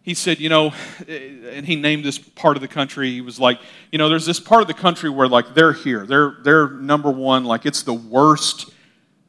[0.02, 0.72] he said you know
[1.08, 3.10] and he named this part of the country.
[3.10, 3.60] He was like
[3.90, 6.06] you know there's this part of the country where like they're here.
[6.06, 7.44] They're they're number one.
[7.44, 8.70] Like it's the worst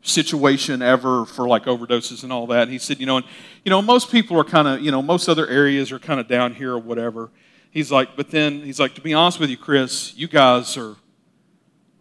[0.02, 2.64] situation ever for like overdoses and all that.
[2.64, 3.26] And he said you know and
[3.64, 6.28] you know most people are kind of you know most other areas are kind of
[6.28, 7.30] down here or whatever.
[7.72, 10.96] He's like but then he's like to be honest with you chris you guys are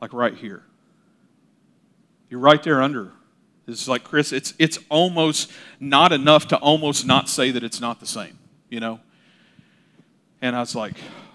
[0.00, 0.64] like right here.
[2.28, 3.12] You're right there under.
[3.68, 8.00] It's like, Chris, it's, it's almost not enough to almost not say that it's not
[8.00, 8.38] the same,
[8.72, 8.98] you know?
[10.40, 10.94] And I was like,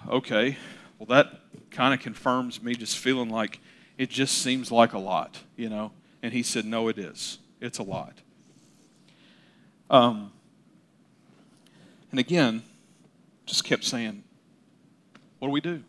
[0.09, 0.57] okay,
[0.97, 3.59] well, that kind of confirms me just feeling like
[3.95, 5.91] it just seems like a lot, you know?
[6.23, 7.37] And he said, no, it is.
[7.61, 8.13] It's a lot.
[9.91, 10.31] Um,
[12.09, 12.63] and again,
[13.45, 14.23] just kept saying,
[15.37, 15.83] what do we do?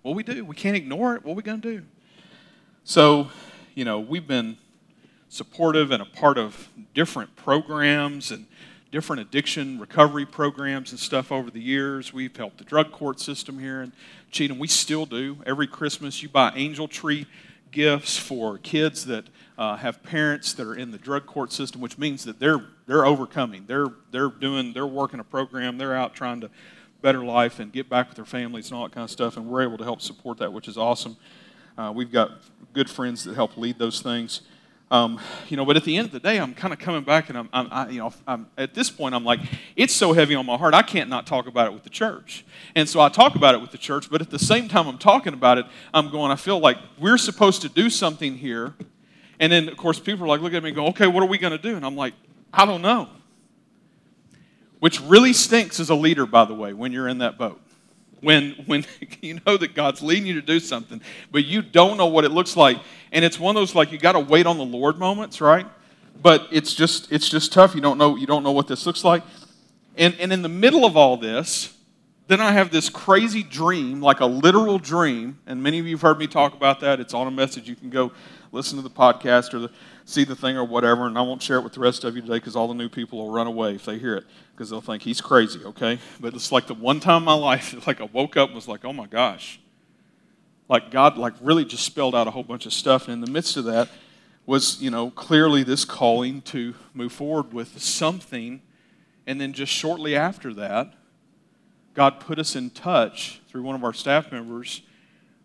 [0.00, 0.42] What do we do?
[0.42, 1.22] We can't ignore it.
[1.22, 1.84] What are we going to do?
[2.82, 3.28] So,
[3.74, 4.56] you know, we've been
[5.28, 8.46] supportive and a part of different programs and
[8.92, 12.12] different addiction recovery programs and stuff over the years.
[12.12, 13.92] We've helped the drug court system here in
[14.30, 14.58] Cheatham.
[14.58, 15.38] We still do.
[15.46, 17.26] Every Christmas, you buy angel tree
[17.70, 19.24] gifts for kids that
[19.56, 23.06] uh, have parents that are in the drug court system, which means that they're they're
[23.06, 23.64] overcoming.
[23.66, 25.78] They're they're doing they're working a program.
[25.78, 26.50] They're out trying to
[27.00, 29.38] better life and get back with their families and all that kind of stuff.
[29.38, 31.16] And we're able to help support that, which is awesome.
[31.78, 32.30] Uh, we've got
[32.74, 34.42] good friends that help lead those things.
[34.92, 37.30] Um, you know, but at the end of the day, I'm kind of coming back,
[37.30, 39.40] and I'm, I'm I, you know, I'm, at this point, I'm like,
[39.74, 42.44] it's so heavy on my heart, I can't not talk about it with the church.
[42.74, 44.98] And so I talk about it with the church, but at the same time, I'm
[44.98, 48.74] talking about it, I'm going, I feel like we're supposed to do something here,
[49.40, 51.28] and then of course, people are like, look at me, and go, okay, what are
[51.28, 51.74] we going to do?
[51.74, 52.12] And I'm like,
[52.52, 53.08] I don't know.
[54.78, 57.62] Which really stinks as a leader, by the way, when you're in that boat
[58.22, 58.86] when when
[59.20, 62.30] you know that God's leading you to do something, but you don't know what it
[62.30, 62.78] looks like,
[63.10, 65.66] and it's one of those like you got to wait on the Lord moments, right?
[66.22, 67.74] But it's just it's just tough.
[67.74, 69.22] You don't know you don't know what this looks like,
[69.96, 71.74] and and in the middle of all this,
[72.28, 76.02] then I have this crazy dream, like a literal dream, and many of you have
[76.02, 77.00] heard me talk about that.
[77.00, 77.68] It's on a message.
[77.68, 78.12] You can go
[78.52, 79.70] listen to the podcast or the,
[80.04, 82.22] see the thing or whatever, and I won't share it with the rest of you
[82.22, 84.80] today because all the new people will run away if they hear it because they'll
[84.80, 85.98] think he's crazy, okay?
[86.20, 88.68] But it's like the one time in my life, like I woke up and was
[88.68, 89.60] like, oh my gosh.
[90.68, 93.04] Like God, like really just spelled out a whole bunch of stuff.
[93.04, 93.88] And in the midst of that
[94.46, 98.62] was, you know, clearly this calling to move forward with something.
[99.26, 100.94] And then just shortly after that,
[101.94, 104.82] God put us in touch through one of our staff members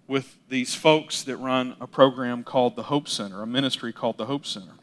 [0.08, 4.26] with these folks that run a program called the Hope Center, a ministry called the
[4.26, 4.74] Hope Center.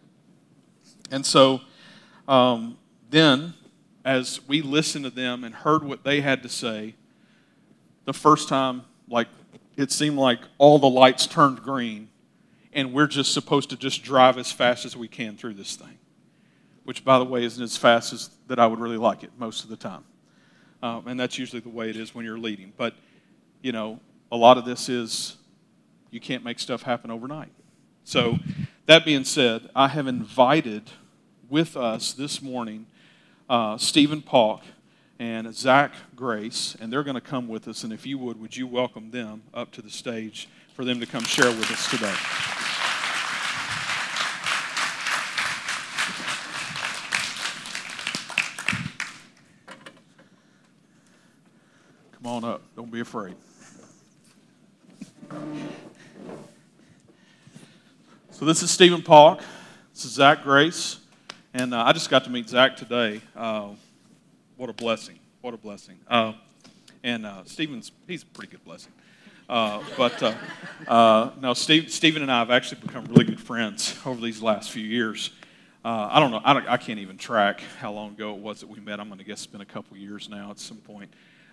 [1.10, 1.62] And so
[2.28, 2.76] um,
[3.10, 3.54] then,
[4.04, 6.94] as we listened to them and heard what they had to say,
[8.04, 9.28] the first time, like,
[9.76, 12.08] it seemed like all the lights turned green,
[12.72, 15.98] and we're just supposed to just drive as fast as we can through this thing.
[16.84, 19.64] Which, by the way, isn't as fast as that I would really like it most
[19.64, 20.04] of the time.
[20.82, 22.74] Um, and that's usually the way it is when you're leading.
[22.76, 22.94] But,
[23.62, 24.00] you know,
[24.34, 25.36] a lot of this is
[26.10, 27.52] you can't make stuff happen overnight.
[28.02, 28.40] So,
[28.86, 30.90] that being said, I have invited
[31.48, 32.86] with us this morning
[33.48, 34.62] uh, Stephen Paulk
[35.20, 37.84] and Zach Grace, and they're going to come with us.
[37.84, 41.06] And if you would, would you welcome them up to the stage for them to
[41.06, 42.12] come share with us today?
[52.20, 52.62] Come on up.
[52.74, 53.36] Don't be afraid.
[58.44, 59.40] So this is Stephen Paulk.
[59.94, 60.98] This is Zach Grace.
[61.54, 63.22] And uh, I just got to meet Zach today.
[63.34, 63.70] Uh,
[64.58, 65.18] what a blessing.
[65.40, 65.96] What a blessing.
[66.06, 66.34] Uh,
[67.02, 68.92] and uh, Stephen's, he's a pretty good blessing.
[69.48, 70.34] Uh, but uh,
[70.86, 74.70] uh, no, Steve, Stephen and I have actually become really good friends over these last
[74.70, 75.30] few years.
[75.82, 78.68] I don't know, I, don't, I, can't even track how long ago it was that
[78.68, 79.00] we met.
[79.00, 81.10] I'm going to guess it's been a couple years now at some point.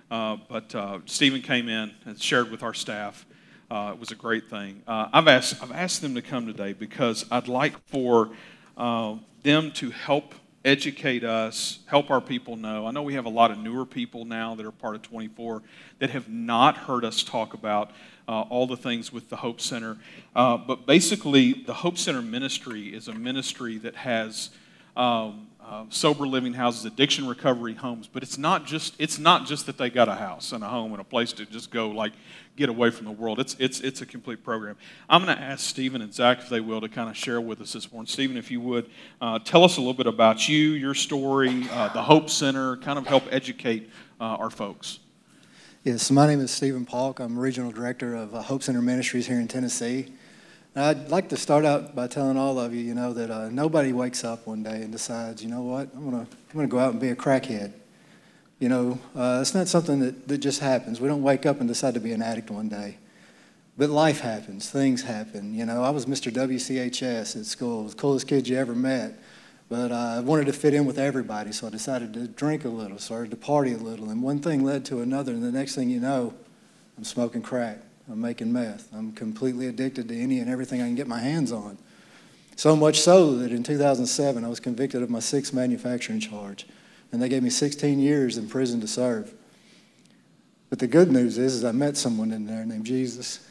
[0.10, 3.25] but Stephen came in and shared with our staff
[3.71, 4.84] uh, it was a great thing.
[4.86, 8.31] Uh, I've, asked, I've asked them to come today because I'd like for
[8.75, 12.86] uh, them to help educate us, help our people know.
[12.86, 15.63] I know we have a lot of newer people now that are part of 24
[15.99, 17.91] that have not heard us talk about
[18.27, 19.97] uh, all the things with the Hope Center.
[20.36, 24.49] Uh, but basically, the Hope Center ministry is a ministry that has
[24.97, 28.05] um, uh, sober living houses, addiction recovery homes.
[28.05, 30.91] But it's not just it's not just that they got a house and a home
[30.91, 32.12] and a place to just go like
[32.57, 33.39] get away from the world.
[33.39, 34.75] It's it's it's a complete program.
[35.10, 37.62] I'm going to ask Stephen and Zach if they will to kind of share with
[37.62, 38.07] us this morning.
[38.07, 38.89] Stephen, if you would
[39.21, 42.99] uh, tell us a little bit about you, your story, uh, the Hope Center, kind
[42.99, 44.99] of help educate uh, our folks.
[45.84, 47.19] Yes, my name is Stephen Paulk.
[47.21, 50.13] I'm regional director of uh, Hope Center Ministries here in Tennessee.
[50.73, 53.91] I'd like to start out by telling all of you, you know, that uh, nobody
[53.91, 56.91] wakes up one day and decides, you know what, I'm gonna, I'm gonna go out
[56.91, 57.73] and be a crackhead.
[58.60, 61.01] You know, uh, it's not something that, that just happens.
[61.01, 62.97] We don't wake up and decide to be an addict one day.
[63.77, 65.53] But life happens, things happen.
[65.53, 66.31] You know, I was Mr.
[66.31, 69.15] WCHS at school, the coolest kid you ever met.
[69.67, 72.69] But uh, I wanted to fit in with everybody, so I decided to drink a
[72.69, 75.75] little, started to party a little, and one thing led to another, and the next
[75.75, 76.34] thing you know,
[76.97, 77.79] I'm smoking crack.
[78.12, 78.89] I'm making meth.
[78.93, 81.78] I'm completely addicted to any and everything I can get my hands on.
[82.58, 86.67] So much so that in 2007, I was convicted of my sixth manufacturing charge,
[87.12, 89.34] and they gave me 16 years in prison to serve.
[90.69, 93.47] But the good news is, is I met someone in there named Jesus,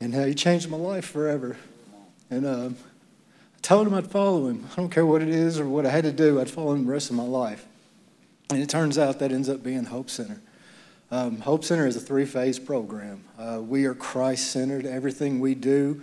[0.00, 1.56] and uh, he changed my life forever.
[2.30, 4.66] And uh, I told him I'd follow him.
[4.72, 6.86] I don't care what it is or what I had to do, I'd follow him
[6.86, 7.66] the rest of my life.
[8.50, 10.40] And it turns out that ends up being Hope Center.
[11.14, 13.22] Um, Hope Center is a three phase program.
[13.38, 14.84] Uh, we are Christ centered.
[14.84, 16.02] Everything we do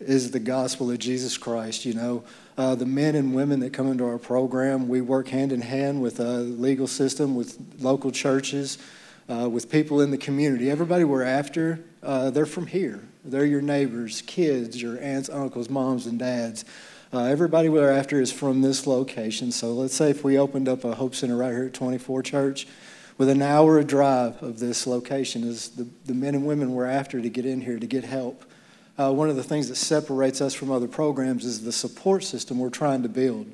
[0.00, 1.84] is the gospel of Jesus Christ.
[1.84, 2.24] You know,
[2.56, 6.02] uh, the men and women that come into our program, we work hand in hand
[6.02, 8.78] with the legal system, with local churches,
[9.30, 10.72] uh, with people in the community.
[10.72, 13.04] Everybody we're after, uh, they're from here.
[13.24, 16.64] They're your neighbors, kids, your aunts, uncles, moms, and dads.
[17.12, 19.52] Uh, everybody we're after is from this location.
[19.52, 22.66] So let's say if we opened up a Hope Center right here at 24 Church,
[23.18, 27.20] with an hour drive of this location is the, the men and women we're after
[27.20, 28.44] to get in here to get help.
[28.96, 32.58] Uh, one of the things that separates us from other programs is the support system
[32.58, 33.46] we're trying to build.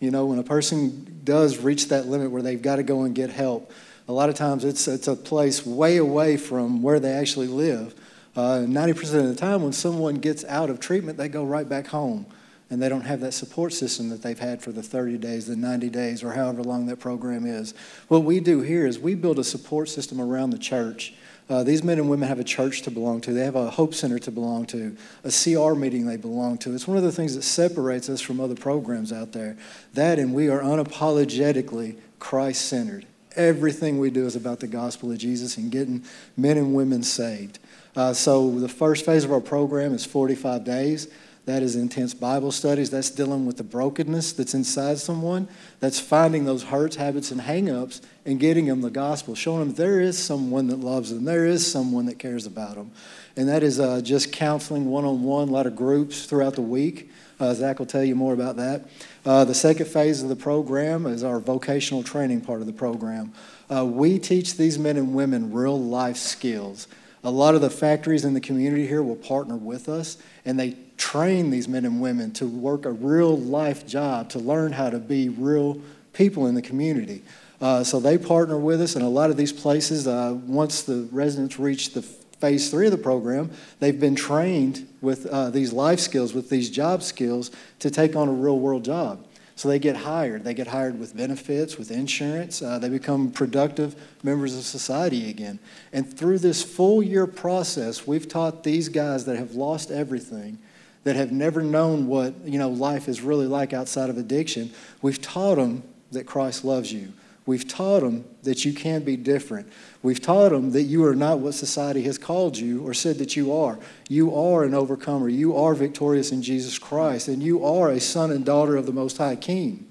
[0.00, 3.14] You know, when a person does reach that limit where they've got to go and
[3.14, 3.72] get help,
[4.08, 7.94] a lot of times it's, it's a place way away from where they actually live.
[8.36, 11.86] Uh, 90% of the time, when someone gets out of treatment, they go right back
[11.86, 12.26] home
[12.74, 15.54] and they don't have that support system that they've had for the 30 days, the
[15.54, 17.72] 90 days, or however long that program is.
[18.08, 21.14] What we do here is we build a support system around the church.
[21.48, 23.32] Uh, these men and women have a church to belong to.
[23.32, 26.74] They have a hope center to belong to, a CR meeting they belong to.
[26.74, 29.56] It's one of the things that separates us from other programs out there.
[29.92, 33.06] That and we are unapologetically Christ centered.
[33.36, 36.02] Everything we do is about the gospel of Jesus and getting
[36.36, 37.60] men and women saved.
[37.94, 41.06] Uh, so the first phase of our program is 45 days.
[41.46, 42.88] That is intense Bible studies.
[42.88, 45.46] That's dealing with the brokenness that's inside someone.
[45.78, 50.00] That's finding those hurts, habits, and hangups and getting them the gospel, showing them there
[50.00, 52.92] is someone that loves them, there is someone that cares about them.
[53.36, 56.62] And that is uh, just counseling one on one, a lot of groups throughout the
[56.62, 57.10] week.
[57.38, 58.86] Uh, Zach will tell you more about that.
[59.26, 63.34] Uh, the second phase of the program is our vocational training part of the program.
[63.70, 66.86] Uh, we teach these men and women real life skills.
[67.22, 70.76] A lot of the factories in the community here will partner with us, and they
[70.96, 74.98] train these men and women to work a real life job, to learn how to
[74.98, 75.80] be real
[76.12, 77.22] people in the community.
[77.60, 81.08] Uh, so they partner with us, and a lot of these places, uh, once the
[81.10, 86.00] residents reach the phase three of the program, they've been trained with uh, these life
[86.00, 89.24] skills, with these job skills, to take on a real world job.
[89.56, 90.42] So they get hired.
[90.42, 92.60] They get hired with benefits, with insurance.
[92.60, 95.60] Uh, they become productive members of society again.
[95.92, 100.58] And through this full year process, we've taught these guys that have lost everything,
[101.04, 104.72] that have never known what you know life is really like outside of addiction.
[105.02, 107.12] We've taught them that Christ loves you.
[107.46, 109.68] We've taught them that you can be different.
[110.02, 113.36] We've taught them that you are not what society has called you or said that
[113.36, 113.78] you are.
[114.08, 115.28] You are an overcomer.
[115.28, 118.92] You are victorious in Jesus Christ, and you are a son and daughter of the
[118.92, 119.86] Most High King.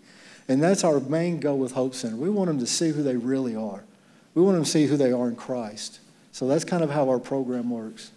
[0.48, 2.16] And that's our main goal with Hope Center.
[2.16, 3.84] We want them to see who they really are.
[4.34, 6.00] We want them to see who they are in Christ.
[6.32, 8.12] So that's kind of how our program works.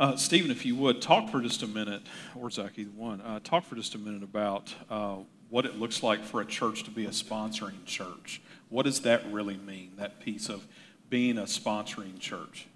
[0.00, 2.00] Uh, Stephen, if you would, talk for just a minute,
[2.34, 5.16] or Zach, either one, uh, talk for just a minute about uh,
[5.50, 8.40] what it looks like for a church to be a sponsoring church.
[8.70, 10.66] What does that really mean, that piece of
[11.10, 12.66] being a sponsoring church?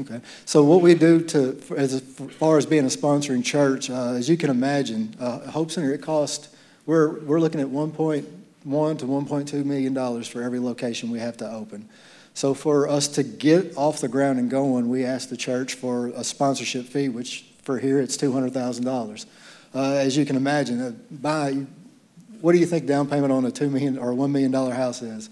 [0.00, 0.22] Okay.
[0.46, 4.38] So what we do to, as far as being a sponsoring church, uh, as you
[4.38, 6.56] can imagine, uh, Hope Center, it costs,
[6.86, 8.24] we're, we're looking at 1.1
[8.98, 11.90] to 1.2 million dollars for every location we have to open.
[12.34, 16.08] So for us to get off the ground and going, we ask the church for
[16.08, 19.26] a sponsorship fee, which for here it's $200,000.
[19.74, 21.64] Uh, as you can imagine, uh, by
[22.40, 25.00] what do you think down payment on a two million or one million dollar house
[25.00, 25.30] is?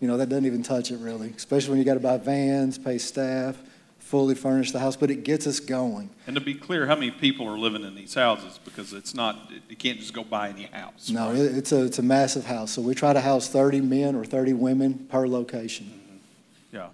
[0.00, 2.78] You know, that doesn't even touch it really, especially when you got to buy vans,
[2.78, 3.56] pay staff,
[3.98, 6.10] fully furnish the house, but it gets us going.
[6.26, 8.58] And to be clear, how many people are living in these houses?
[8.64, 11.10] Because it's not, you can't just go buy any house.
[11.10, 11.38] No, right?
[11.38, 12.72] it's, a, it's a massive house.
[12.72, 15.99] So we try to house 30 men or 30 women per location.
[16.72, 16.88] Yeah.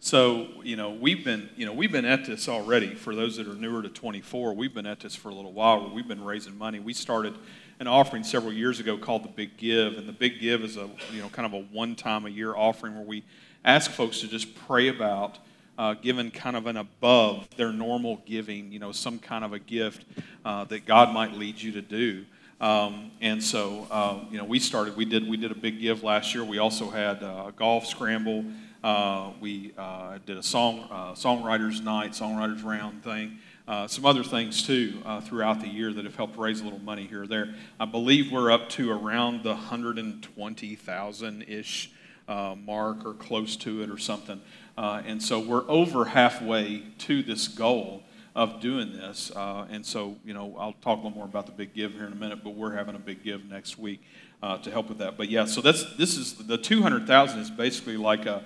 [0.00, 2.94] So, you know, we've been, you know, we've been at this already.
[2.94, 5.92] For those that are newer to 24, we've been at this for a little while.
[5.94, 6.80] We've been raising money.
[6.80, 7.34] We started
[7.78, 10.90] an offering several years ago called the Big Give, and the Big Give is a
[11.12, 13.22] you know kind of a one time a year offering where we
[13.64, 15.38] ask folks to just pray about
[15.78, 19.58] uh, giving kind of an above their normal giving, you know, some kind of a
[19.58, 20.04] gift
[20.44, 22.24] uh, that God might lead you to do.
[22.60, 24.96] Um, and so, uh, you know, we started.
[24.96, 25.28] We did.
[25.28, 26.44] We did a big give last year.
[26.44, 28.44] We also had a golf scramble.
[28.82, 34.24] Uh, we uh, did a song uh, songwriters night, songwriters round thing uh, some other
[34.24, 37.54] things too throughout the year that have helped raise a little money here or there.
[37.78, 41.92] I believe we're up to around the 120,000 ish
[42.28, 44.40] mark or close to it or something.
[44.76, 48.02] And so we're over halfway to this goal.
[48.34, 49.30] of doing this.
[49.34, 52.06] Uh, and so, you know, I'll talk a little more about the big give here
[52.06, 54.02] in a minute, but we're having a big give next week
[54.42, 55.16] uh, to help with that.
[55.16, 58.42] But yeah, so that's this is the 200,000 is basically like a,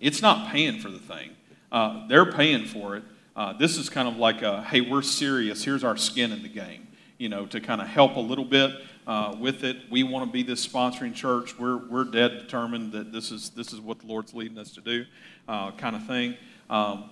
[0.00, 1.30] it's not paying for the thing.
[1.72, 3.04] Uh, they're paying for it.
[3.36, 5.64] Uh, this is kind of like a, hey, we're serious.
[5.64, 6.86] Here's our skin in the game.
[7.18, 8.72] You know, to kind of help a little bit
[9.06, 9.76] uh, with it.
[9.90, 11.58] We want to be this sponsoring church.
[11.58, 14.80] We're we're dead determined that this is this is what the Lord's leading us to
[14.80, 15.04] do,
[15.48, 16.36] uh, kind of thing.
[16.68, 17.10] Um,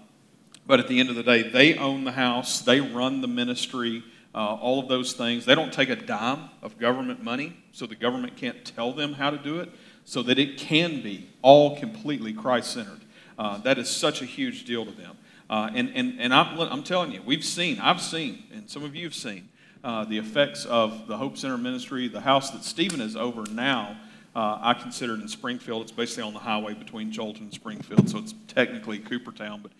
[0.67, 4.05] but at the end of the day, they own the house, they run the ministry,
[4.35, 5.45] uh, all of those things.
[5.45, 9.31] They don't take a dime of government money, so the government can't tell them how
[9.31, 9.71] to do it,
[10.05, 13.01] so that it can be all completely Christ centered.
[13.39, 15.17] Uh, that is such a huge deal to them.
[15.51, 18.95] Uh, and and, and I'm, I'm telling you, we've seen, I've seen, and some of
[18.95, 19.49] you have seen,
[19.85, 23.97] uh, the effects of the Hope Center ministry, the house that Stephen is over now.
[24.35, 25.83] Uh, I consider it in Springfield.
[25.83, 29.73] It's basically on the highway between Joelton and Springfield, so it's technically Coopertown, but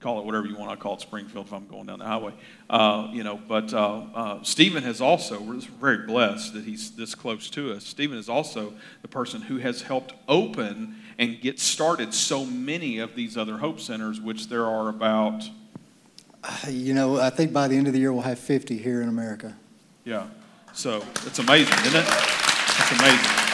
[0.00, 0.70] call it whatever you want.
[0.70, 2.32] I call it Springfield if I'm going down the highway.
[2.68, 7.14] Uh, you know, but uh, uh, Stephen has also, we're very blessed that he's this
[7.14, 7.84] close to us.
[7.84, 8.72] Stephen is also
[9.02, 13.78] the person who has helped open and get started so many of these other Hope
[13.78, 15.44] Centers, which there are about.
[16.68, 19.08] You know, I think by the end of the year we'll have 50 here in
[19.08, 19.56] America.
[20.04, 20.28] Yeah.
[20.72, 22.06] So it's amazing, isn't it?
[22.06, 23.49] It's amazing.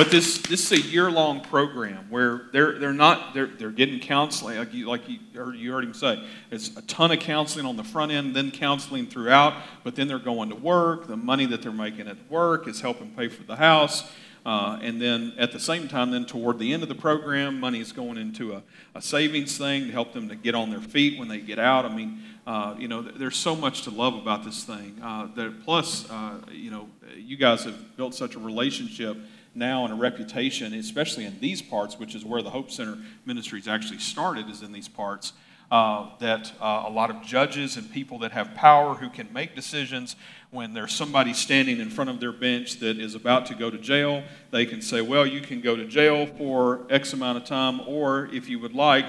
[0.00, 4.00] But this, this is a year long program where they're, they're not, they're, they're getting
[4.00, 6.26] counseling, like you, like you, heard, you heard him say.
[6.50, 9.52] It's a ton of counseling on the front end, then counseling throughout,
[9.84, 11.06] but then they're going to work.
[11.06, 14.10] The money that they're making at work is helping pay for the house.
[14.46, 17.78] Uh, and then at the same time, then toward the end of the program, money
[17.78, 18.62] is going into a,
[18.94, 21.84] a savings thing to help them to get on their feet when they get out.
[21.84, 24.98] I mean, uh, you know, there's so much to love about this thing.
[25.02, 26.88] Uh, that plus, uh, you know,
[27.18, 29.18] you guys have built such a relationship
[29.54, 33.68] now and a reputation, especially in these parts, which is where the Hope Center ministries
[33.68, 35.32] actually started, is in these parts.
[35.70, 39.54] Uh, that uh, a lot of judges and people that have power who can make
[39.54, 40.16] decisions
[40.50, 43.78] when there's somebody standing in front of their bench that is about to go to
[43.78, 47.80] jail, they can say, Well, you can go to jail for X amount of time,
[47.86, 49.06] or if you would like,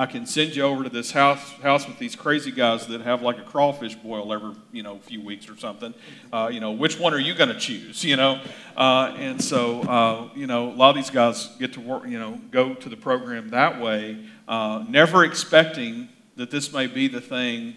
[0.00, 3.20] I can send you over to this house house with these crazy guys that have
[3.20, 5.92] like a crawfish boil every you know few weeks or something.
[6.32, 8.02] Uh, you know, which one are you going to choose?
[8.02, 8.40] You know,
[8.78, 12.06] uh, and so uh, you know a lot of these guys get to work.
[12.06, 17.06] You know, go to the program that way, uh, never expecting that this may be
[17.06, 17.76] the thing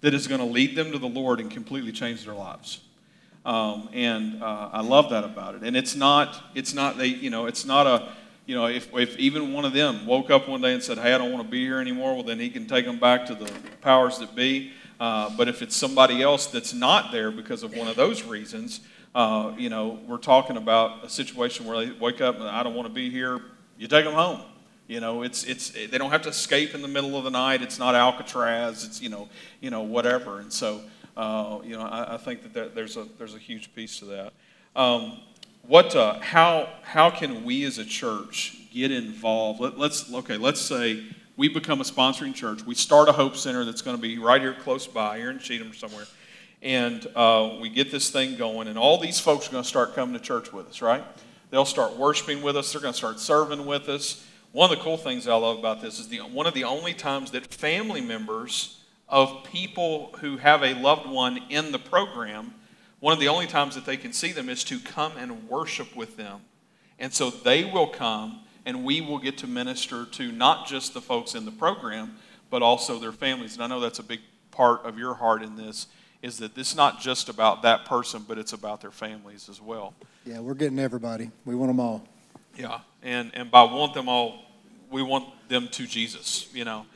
[0.00, 2.80] that is going to lead them to the Lord and completely change their lives.
[3.44, 5.62] Um, and uh, I love that about it.
[5.62, 8.08] And it's not it's not they you know it's not a
[8.48, 11.12] you know, if, if even one of them woke up one day and said, hey,
[11.12, 13.34] I don't want to be here anymore, well, then he can take them back to
[13.34, 14.72] the powers that be.
[14.98, 18.80] Uh, but if it's somebody else that's not there because of one of those reasons,
[19.14, 22.74] uh, you know, we're talking about a situation where they wake up and I don't
[22.74, 23.38] want to be here,
[23.76, 24.40] you take them home.
[24.86, 27.60] You know, it's, it's, they don't have to escape in the middle of the night.
[27.60, 28.82] It's not Alcatraz.
[28.82, 29.28] It's, you know,
[29.60, 30.40] you know whatever.
[30.40, 30.80] And so,
[31.18, 34.06] uh, you know, I, I think that there, there's, a, there's a huge piece to
[34.06, 34.32] that.
[34.74, 35.20] Um,
[35.68, 39.60] what, uh, how, how can we as a church get involved?
[39.60, 41.04] Let, let's, okay, let's say
[41.36, 42.64] we become a sponsoring church.
[42.64, 45.38] We start a Hope Center that's going to be right here close by, here in
[45.38, 46.06] Cheatham or somewhere.
[46.62, 49.94] And uh, we get this thing going, and all these folks are going to start
[49.94, 51.04] coming to church with us, right?
[51.50, 52.72] They'll start worshiping with us.
[52.72, 54.26] They're going to start serving with us.
[54.52, 56.94] One of the cool things I love about this is the, one of the only
[56.94, 62.54] times that family members of people who have a loved one in the program
[63.00, 65.94] one of the only times that they can see them is to come and worship
[65.94, 66.40] with them.
[66.98, 71.00] And so they will come and we will get to minister to not just the
[71.00, 72.16] folks in the program,
[72.50, 73.54] but also their families.
[73.54, 74.20] And I know that's a big
[74.50, 75.86] part of your heart in this
[76.22, 79.94] is that it's not just about that person, but it's about their families as well.
[80.26, 81.30] Yeah, we're getting everybody.
[81.44, 82.04] We want them all.
[82.56, 84.44] Yeah, and and by want them all,
[84.90, 86.86] we want them to Jesus, you know.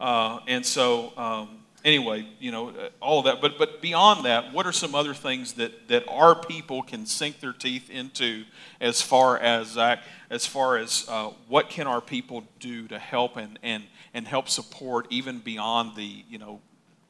[0.00, 3.40] Uh, and so um, anyway, you know, uh, all of that.
[3.40, 7.40] But, but beyond that, what are some other things that, that our people can sink
[7.40, 8.44] their teeth into
[8.80, 9.96] as far as, uh,
[10.30, 14.48] as, far as uh, what can our people do to help and, and, and help
[14.48, 16.60] support even beyond the, you know,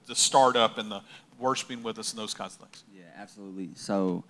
[0.07, 1.03] the startup and the
[1.39, 2.85] worshiping with us and those kinds of things?
[2.95, 3.71] Yeah, absolutely.
[3.75, 4.25] So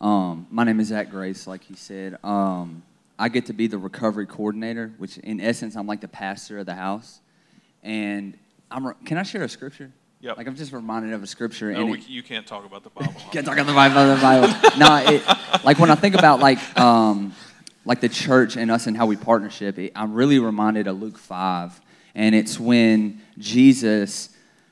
[0.00, 2.16] um, my name is Zach Grace, like he said.
[2.24, 2.82] Um,
[3.18, 6.66] I get to be the recovery coordinator, which in essence, I'm like the pastor of
[6.66, 7.20] the house.
[7.82, 8.36] And
[8.70, 9.92] I'm, can I share a scripture?
[10.22, 10.36] Yep.
[10.36, 11.72] Like I'm just reminded of a scripture.
[11.72, 13.14] No, and we, it, you can't talk about the Bible.
[13.32, 14.14] can't talk about the Bible.
[14.14, 14.78] The Bible.
[14.78, 17.34] no, it, like when I think about like um,
[17.86, 21.16] like the church and us and how we partnership, it, I'm really reminded of Luke
[21.16, 21.80] five,
[22.14, 24.28] and it's when Jesus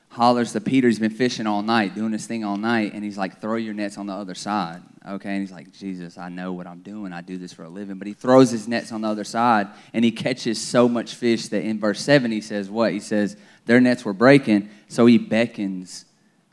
[0.09, 0.87] hollers to Peter.
[0.87, 3.73] He's been fishing all night, doing his thing all night, and he's like, "Throw your
[3.73, 7.11] nets on the other side." Okay, and he's like, "Jesus, I know what I'm doing.
[7.11, 9.67] I do this for a living." But he throws his nets on the other side,
[9.93, 13.35] and he catches so much fish that in verse seven he says, "What?" He says,
[13.69, 16.05] "Their nets were breaking," so he beckons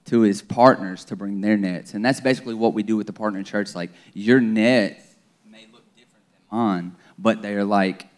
[0.04, 3.14] to his partners to bring their nets, and that's basically what we do with the
[3.14, 3.74] partner church.
[3.74, 5.02] Like your net
[5.50, 8.08] may look different than mine, but they're like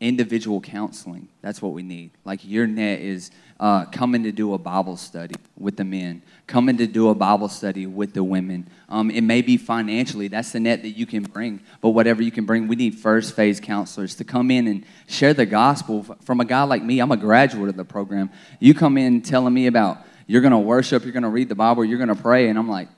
[0.00, 1.28] individual counseling.
[1.42, 2.10] That's what we need.
[2.24, 6.76] Like your net is uh, coming to do a Bible study with the men, coming
[6.76, 8.68] to do a Bible study with the women.
[8.88, 12.30] Um, it may be financially, that's the net that you can bring, but whatever you
[12.30, 16.40] can bring, we need first phase counselors to come in and share the gospel from
[16.40, 17.00] a guy like me.
[17.00, 18.30] I'm a graduate of the program.
[18.60, 21.54] You come in telling me about you're going to worship, you're going to read the
[21.54, 22.88] Bible, you're going to pray, and I'm like,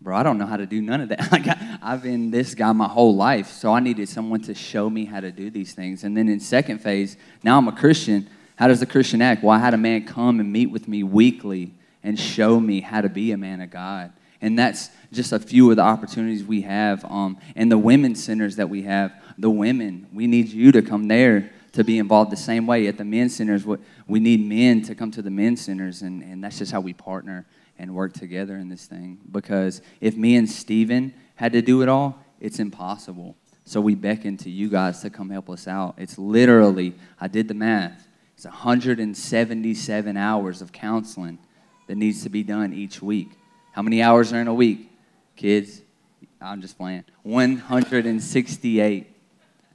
[0.00, 1.30] bro, I don't know how to do none of that.
[1.32, 4.90] Like I, I've been this guy my whole life, so I needed someone to show
[4.90, 6.04] me how to do these things.
[6.04, 8.28] And then in second phase, now I'm a Christian.
[8.58, 9.44] How does the Christian act?
[9.44, 13.00] Well, I had a man come and meet with me weekly and show me how
[13.00, 14.12] to be a man of God.
[14.40, 17.04] And that's just a few of the opportunities we have.
[17.04, 21.06] Um, and the women's centers that we have, the women, we need you to come
[21.06, 22.88] there to be involved the same way.
[22.88, 26.42] At the men's centers, we need men to come to the men's centers, and, and
[26.42, 27.46] that's just how we partner
[27.78, 29.20] and work together in this thing.
[29.30, 33.36] Because if me and Stephen had to do it all, it's impossible.
[33.64, 35.94] So we beckon to you guys to come help us out.
[35.96, 38.07] It's literally, I did the math,
[38.38, 41.40] it's 177 hours of counseling
[41.88, 43.30] that needs to be done each week.
[43.72, 44.92] How many hours are in a week?
[45.34, 45.82] Kids,
[46.40, 47.02] I'm just playing.
[47.24, 49.16] 168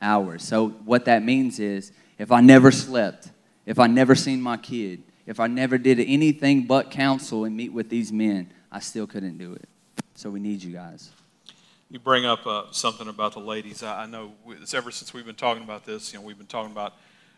[0.01, 0.43] hours.
[0.43, 3.32] So what that means is if I never slept,
[3.66, 7.74] if I never seen my kid, if I never did anything but counsel and meet
[7.74, 9.68] with these men, I still couldn't do it.
[10.16, 11.11] So we need you guys.
[11.89, 13.84] You bring up uh, something about the ladies.
[13.84, 16.47] I, I know it's ever since we've been talking about this, you know, we've been
[16.47, 16.93] talking about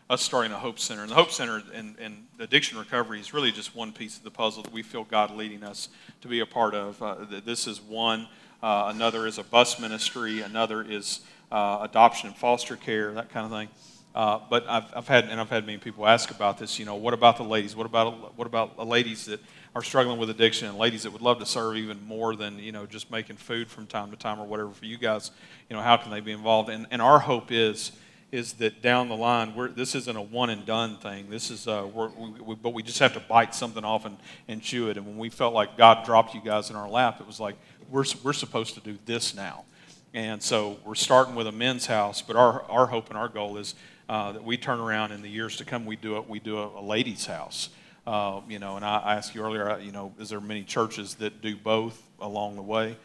[0.08, 1.02] us starting a Hope Center.
[1.02, 4.30] And the Hope Center and, and addiction recovery is really just one piece of the
[4.30, 5.88] puzzle that we feel God leading us
[6.20, 7.02] to be a part of.
[7.02, 8.28] Uh, this is one.
[8.62, 10.42] Uh, another is a bus ministry.
[10.42, 13.68] Another is uh, adoption and foster care, that kind of thing.
[14.14, 16.78] Uh, but I've, I've had and I've had many people ask about this.
[16.78, 17.76] You know, what about the ladies?
[17.76, 19.40] What about what about the ladies that
[19.74, 22.72] are struggling with addiction and ladies that would love to serve even more than you
[22.72, 25.32] know just making food from time to time or whatever for you guys?
[25.68, 26.70] You know, how can they be involved?
[26.70, 27.92] And and our hope is
[28.32, 31.30] is that down the line, this isn't a one and done thing.
[31.30, 34.16] This is, uh, we, we, but we just have to bite something off and,
[34.48, 34.96] and chew it.
[34.96, 37.56] And when we felt like God dropped you guys in our lap, it was like
[37.88, 39.64] we're, we're supposed to do this now.
[40.12, 43.58] And so we're starting with a men's house, but our, our hope and our goal
[43.58, 43.74] is
[44.08, 46.58] uh, that we turn around in the years to come, we do it, we do
[46.58, 47.70] a, a ladies' house.
[48.06, 50.62] Uh, you know, and I, I asked you earlier, uh, you know, is there many
[50.62, 52.96] churches that do both along the way?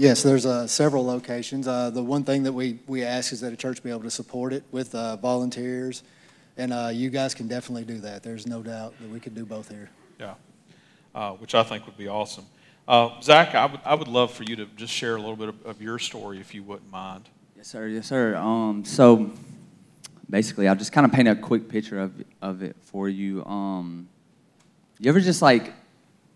[0.00, 1.66] Yes, there's uh, several locations.
[1.66, 4.12] Uh, the one thing that we, we ask is that a church be able to
[4.12, 6.04] support it with uh, volunteers,
[6.56, 8.22] and uh, you guys can definitely do that.
[8.22, 9.90] There's no doubt that we could do both here.
[10.20, 10.34] Yeah,
[11.16, 12.46] uh, which I think would be awesome.
[12.86, 15.48] Uh, Zach, I would, I would love for you to just share a little bit
[15.48, 17.28] of, of your story, if you wouldn't mind.
[17.56, 17.88] Yes, sir.
[17.88, 18.36] Yes, sir.
[18.36, 19.32] Um, so
[20.30, 23.44] basically, I'll just kind of paint a quick picture of of it for you.
[23.46, 24.08] Um,
[25.00, 25.72] you ever just like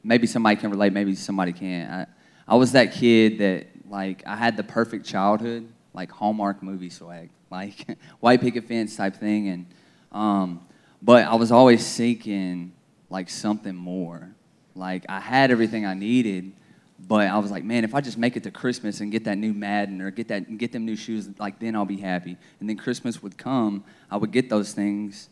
[0.03, 1.89] maybe somebody can relate, maybe somebody can't.
[1.93, 2.07] I,
[2.47, 7.31] I was that kid that like I had the perfect childhood, like Hallmark movie swag,
[7.51, 9.67] like white picket fence type thing, and
[10.11, 10.67] um,
[11.01, 12.73] but I was always seeking
[13.11, 14.35] like something more.
[14.75, 16.53] Like I had everything I needed,
[16.99, 19.37] but I was like, man, if I just make it to Christmas and get that
[19.37, 22.37] new Madden or get that get them new shoes, like then I'll be happy.
[22.61, 25.29] And then Christmas would come, I would get those things,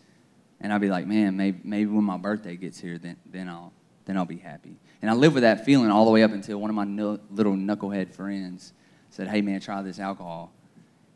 [0.60, 3.72] and I'd be like, man, maybe maybe when my birthday gets here, then then I'll
[4.10, 4.76] then I'll be happy.
[5.02, 7.54] And I lived with that feeling all the way up until one of my little
[7.54, 8.72] knucklehead friends
[9.10, 10.52] said, hey man, try this alcohol.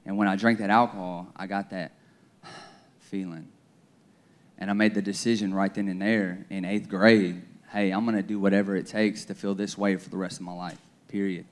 [0.07, 1.93] And when I drank that alcohol, I got that
[3.01, 3.49] feeling.
[4.59, 7.43] And I made the decision right then and there in eighth grade
[7.75, 10.37] hey, I'm going to do whatever it takes to feel this way for the rest
[10.37, 10.79] of my life,
[11.09, 11.45] period.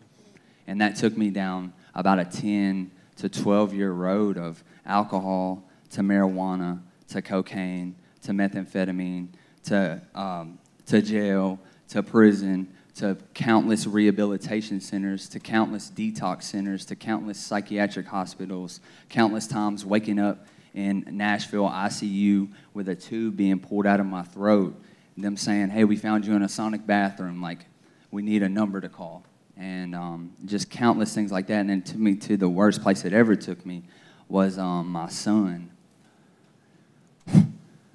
[0.68, 6.02] And that took me down about a 10 to 12 year road of alcohol to
[6.02, 9.30] marijuana to cocaine to methamphetamine
[9.64, 10.58] to, um,
[10.92, 18.06] to jail to prison to countless rehabilitation centers, to countless detox centers, to countless psychiatric
[18.06, 24.04] hospitals, countless times waking up in Nashville ICU with a tube being pulled out of
[24.04, 24.78] my throat
[25.16, 27.64] them saying, hey, we found you in a Sonic bathroom, like,
[28.10, 29.24] we need a number to call.
[29.56, 31.60] And um, just countless things like that.
[31.60, 33.84] And then took me to the worst place it ever took me
[34.28, 35.70] was um, my son.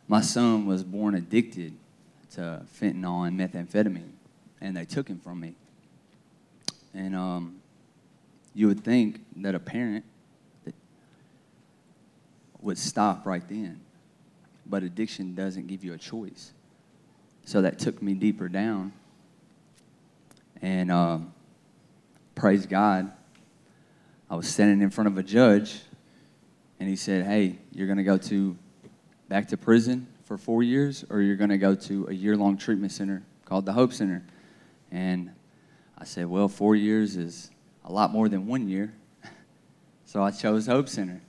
[0.07, 1.73] my son was born addicted
[2.37, 4.11] to fentanyl and methamphetamine,
[4.61, 5.53] and they took him from me.
[6.93, 7.57] And um,
[8.55, 10.05] you would think that a parent
[12.61, 13.81] would stop right then
[14.69, 16.51] but addiction doesn't give you a choice.
[17.45, 18.91] So that took me deeper down.
[20.61, 21.33] And um,
[22.35, 23.11] praise God,
[24.29, 25.79] I was standing in front of a judge,
[26.79, 28.57] and he said, Hey, you're going to go to
[29.29, 32.57] back to prison for four years, or you're going to go to a year long
[32.57, 34.25] treatment center called the Hope Center.
[34.91, 35.31] And
[35.97, 37.49] I said, Well, four years is
[37.85, 38.93] a lot more than one year.
[40.05, 41.21] so I chose Hope Center.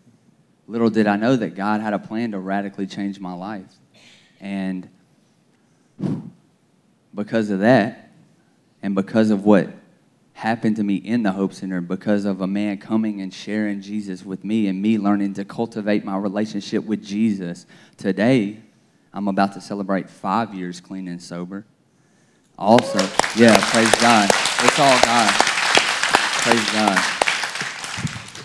[0.67, 3.73] Little did I know that God had a plan to radically change my life.
[4.41, 4.89] And
[7.15, 8.11] because of that,
[8.83, 9.69] and because of what
[10.33, 14.25] happened to me in the Hope Center, because of a man coming and sharing Jesus
[14.25, 17.65] with me, and me learning to cultivate my relationship with Jesus,
[17.97, 18.59] today
[19.19, 21.67] I'm about to celebrate five years clean and sober.
[22.57, 23.01] Also,
[23.37, 24.31] yeah, praise God.
[24.63, 25.35] It's all God.
[26.45, 26.99] Praise God.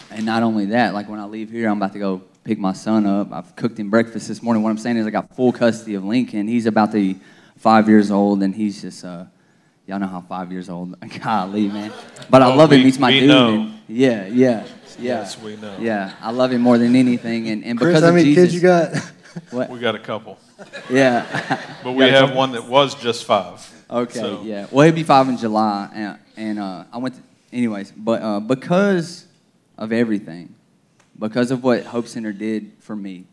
[0.10, 2.74] And not only that, like when I leave here, I'm about to go pick my
[2.74, 3.32] son up.
[3.32, 4.64] I've cooked him breakfast this morning.
[4.64, 6.48] What I'm saying is, I got full custody of Lincoln.
[6.48, 7.20] He's about to be
[7.56, 9.26] five years old, and he's just, uh,
[9.86, 10.96] y'all know how five years old.
[11.24, 11.94] Golly, man.
[12.32, 12.82] But I Oh, love him.
[12.82, 13.28] He's my dude.
[13.30, 13.54] know.
[13.62, 14.64] and- yeah, yeah,
[14.98, 15.20] yeah.
[15.20, 15.78] Yes, we know.
[15.80, 18.46] Yeah, I love him more than anything, and, and Chris, because how of many Jesus.
[18.46, 18.96] kids you got?
[19.50, 19.68] What?
[19.72, 20.38] We got a couple,
[20.90, 21.60] Yeah.
[21.84, 23.70] but we have one that was just five.
[23.90, 24.68] Okay, So- yeah.
[24.72, 27.16] Well, he'll be five in July, and, and uh, I went.
[27.16, 29.26] To, anyways, but uh, because
[29.78, 30.56] of everything,
[31.18, 33.26] because of what Hope Center did for me,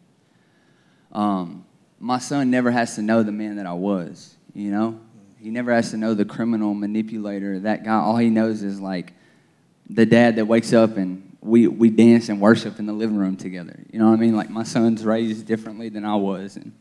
[1.13, 1.65] um,
[1.99, 4.35] my son never has to know the man that I was.
[4.55, 5.01] You know,
[5.39, 7.61] he never has to know the criminal manipulator.
[7.61, 7.95] That guy.
[7.95, 9.13] All he knows is like
[9.89, 13.37] the dad that wakes up and we we dance and worship in the living room
[13.37, 13.79] together.
[13.93, 14.37] You know what I mean?
[14.37, 16.73] Like my son's raised differently than I was, and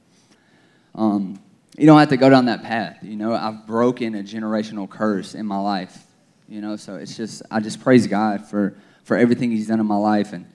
[0.99, 1.39] um,
[1.77, 2.97] you don't have to go down that path.
[3.01, 6.05] You know, I've broken a generational curse in my life.
[6.49, 8.75] You know, so it's just I just praise God for
[9.05, 10.45] for everything He's done in my life, and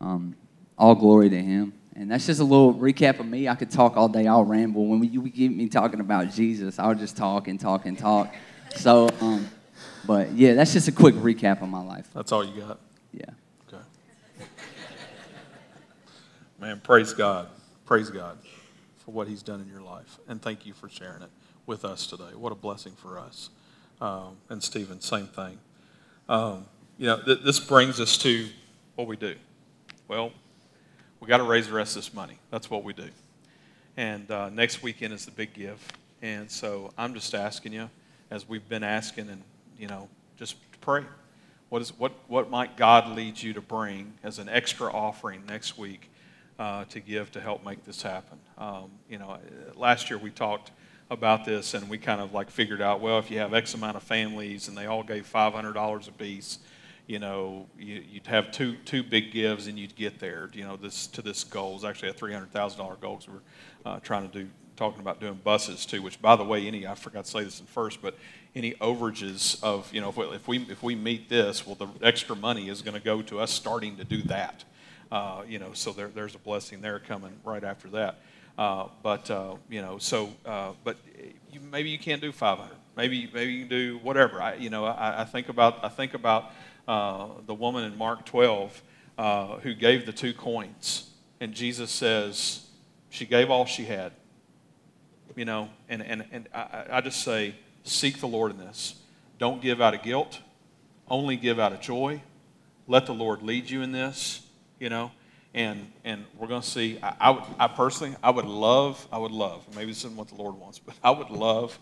[0.00, 0.36] um,
[0.78, 1.74] all glory to Him.
[1.94, 3.46] And that's just a little recap of me.
[3.46, 4.26] I could talk all day.
[4.26, 4.86] I'll ramble.
[4.86, 8.34] When you get me talking about Jesus, I'll just talk and talk and talk.
[8.76, 9.48] So, um,
[10.06, 12.08] but yeah, that's just a quick recap of my life.
[12.14, 12.80] That's all you got.
[13.12, 13.24] Yeah.
[13.68, 13.82] Okay.
[16.58, 17.48] Man, praise God.
[17.84, 18.38] Praise God
[19.04, 20.18] for what He's done in your life.
[20.28, 21.30] And thank you for sharing it
[21.66, 22.34] with us today.
[22.36, 23.50] What a blessing for us.
[24.00, 25.58] Um, and Stephen, same thing.
[26.28, 26.66] Um,
[26.98, 28.48] you know, th- this brings us to
[28.94, 29.34] what we do.
[30.08, 30.32] Well,
[31.20, 32.38] we got to raise the rest of this money.
[32.50, 33.08] That's what we do.
[33.96, 35.82] And uh, next weekend is the big give.
[36.22, 37.90] And so I'm just asking you,
[38.30, 39.42] as we've been asking, and
[39.78, 41.04] you know, just pray.
[41.68, 45.78] What is what what might God lead you to bring as an extra offering next
[45.78, 46.10] week
[46.58, 48.38] uh, to give to help make this happen?
[48.58, 49.38] Um, you know,
[49.74, 50.70] last year we talked
[51.10, 53.94] about this and we kind of like figured out well if you have X amount
[53.94, 56.58] of families and they all gave five hundred dollars a piece
[57.06, 60.48] you know, you, would have two two big gives and you'd get there.
[60.52, 63.34] You know, this to this goal is actually a three hundred thousand dollar goal because
[63.34, 66.00] we're uh, trying to do talking about doing buses too.
[66.00, 68.16] Which, by the way, any I forgot to say this in first, but
[68.54, 71.88] any overages of you know if we if we, if we meet this, well, the
[72.02, 74.64] extra money is going to go to us starting to do that.
[75.10, 78.18] Uh, you know, so there, there's a blessing there coming right after that.
[78.56, 80.96] Uh, but uh, you know, so uh, but
[81.50, 82.70] you, maybe you can't do 500.
[82.96, 84.40] Maybe maybe you can do whatever.
[84.40, 86.52] I you know I, I think about I think about
[86.86, 88.82] uh, the woman in Mark 12
[89.18, 92.66] uh, who gave the two coins, and Jesus says
[93.10, 94.12] she gave all she had.
[95.34, 98.94] You know, and and and I, I just say seek the Lord in this.
[99.38, 100.40] Don't give out of guilt.
[101.08, 102.22] Only give out of joy.
[102.86, 104.42] Let the Lord lead you in this.
[104.78, 105.10] You know
[105.54, 106.98] and and we're going to see.
[107.02, 109.64] I, I, would, I personally, I would love, I would love.
[109.74, 111.78] Maybe this isn't what the Lord wants, but I would love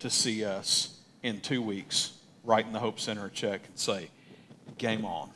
[0.00, 2.12] to see us in two weeks
[2.42, 4.08] write in the Hope Center a check and say,
[4.78, 5.30] "Game on,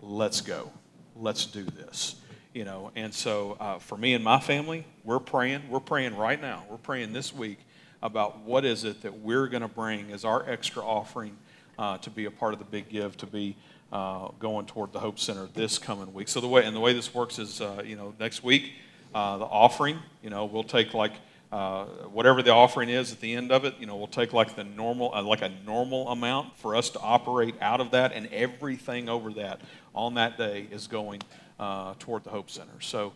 [0.00, 0.72] let's go,
[1.14, 2.16] let's do this."
[2.54, 5.68] You know, and so uh, for me and my family, we're praying.
[5.68, 6.64] We're praying right now.
[6.70, 7.58] We're praying this week
[8.02, 11.36] about what is it that we're going to bring as our extra offering
[11.78, 13.56] uh, to be a part of the big give, to be
[13.92, 16.28] uh, going toward the Hope Center this coming week.
[16.28, 18.72] So the way and the way this works is, uh, you know, next week
[19.14, 21.12] uh, the offering, you know, we'll take like
[21.52, 23.74] uh, whatever the offering is at the end of it.
[23.78, 27.00] You know, we'll take like the normal, uh, like a normal amount for us to
[27.00, 29.60] operate out of that, and everything over that
[29.94, 31.22] on that day is going
[31.58, 32.80] uh, toward the Hope Center.
[32.80, 33.12] So.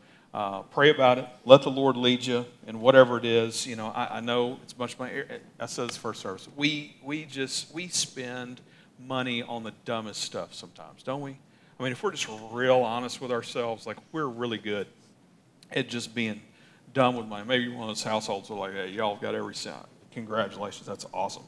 [0.71, 1.27] Pray about it.
[1.45, 3.67] Let the Lord lead you in whatever it is.
[3.67, 5.25] You know, I, I know it's much my.
[5.59, 6.47] I said this first service.
[6.55, 8.61] We we just we spend
[9.07, 11.37] money on the dumbest stuff sometimes, don't we?
[11.79, 14.87] I mean, if we're just real honest with ourselves, like we're really good
[15.73, 16.41] at just being
[16.93, 17.45] dumb with money.
[17.47, 19.77] Maybe one of those households are like, hey, y'all got every cent.
[20.13, 21.45] Congratulations, that's awesome.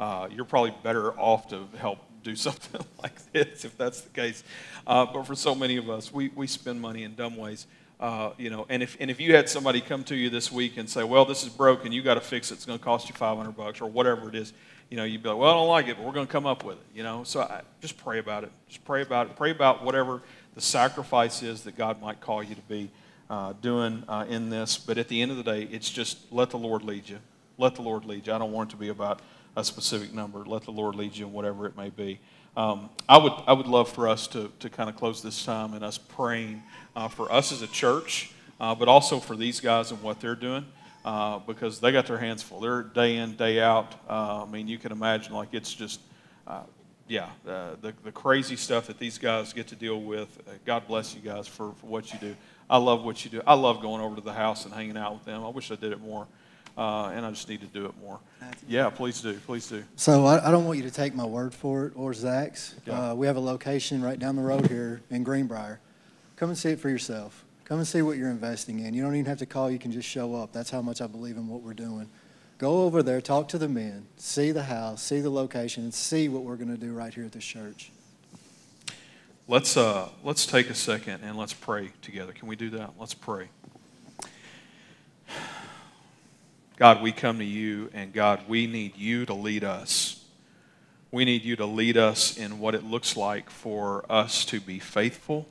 [0.00, 4.42] Uh, you're probably better off to help do something like this if that's the case.
[4.86, 7.66] Uh, but for so many of us, we, we spend money in dumb ways.
[7.98, 10.76] Uh, you know, and if and if you had somebody come to you this week
[10.76, 12.54] and say, "Well, this is broken, you got to fix it.
[12.56, 14.52] It's going to cost you 500 bucks or whatever it is,"
[14.90, 16.46] you know, you'd be like, "Well, I don't like it, but we're going to come
[16.46, 18.52] up with it." You know, so I, just pray about it.
[18.68, 19.36] Just pray about it.
[19.36, 20.22] Pray about whatever
[20.54, 22.90] the sacrifice is that God might call you to be
[23.28, 24.78] uh, doing uh, in this.
[24.78, 27.18] But at the end of the day, it's just let the Lord lead you.
[27.58, 28.32] Let the Lord lead you.
[28.32, 29.20] I don't want it to be about
[29.56, 30.44] a specific number.
[30.44, 32.20] Let the Lord lead you in whatever it may be.
[32.56, 35.74] Um, I would I would love for us to to kind of close this time
[35.74, 36.62] and us praying
[36.94, 38.30] uh, for us as a church,
[38.60, 40.64] uh, but also for these guys and what they're doing.
[41.06, 42.58] Uh, because they got their hands full.
[42.58, 43.94] They're day in, day out.
[44.10, 46.00] Uh, I mean, you can imagine, like, it's just,
[46.48, 46.62] uh,
[47.06, 50.36] yeah, uh, the, the crazy stuff that these guys get to deal with.
[50.64, 52.34] God bless you guys for, for what you do.
[52.68, 53.40] I love what you do.
[53.46, 55.44] I love going over to the house and hanging out with them.
[55.44, 56.26] I wish I did it more.
[56.76, 58.18] Uh, and I just need to do it more.
[58.66, 59.34] Yeah, please do.
[59.46, 59.84] Please do.
[59.94, 62.74] So I, I don't want you to take my word for it or Zach's.
[62.84, 63.12] Yeah.
[63.12, 65.78] Uh, we have a location right down the road here in Greenbrier.
[66.34, 67.45] Come and see it for yourself.
[67.66, 68.94] Come and see what you're investing in.
[68.94, 69.68] You don't even have to call.
[69.68, 70.52] You can just show up.
[70.52, 72.08] That's how much I believe in what we're doing.
[72.58, 76.28] Go over there, talk to the men, see the house, see the location, and see
[76.28, 77.90] what we're going to do right here at this church.
[79.48, 82.32] Let's uh, let's take a second and let's pray together.
[82.32, 82.92] Can we do that?
[83.00, 83.48] Let's pray.
[86.76, 90.24] God, we come to you, and God, we need you to lead us.
[91.10, 94.78] We need you to lead us in what it looks like for us to be
[94.78, 95.48] faithful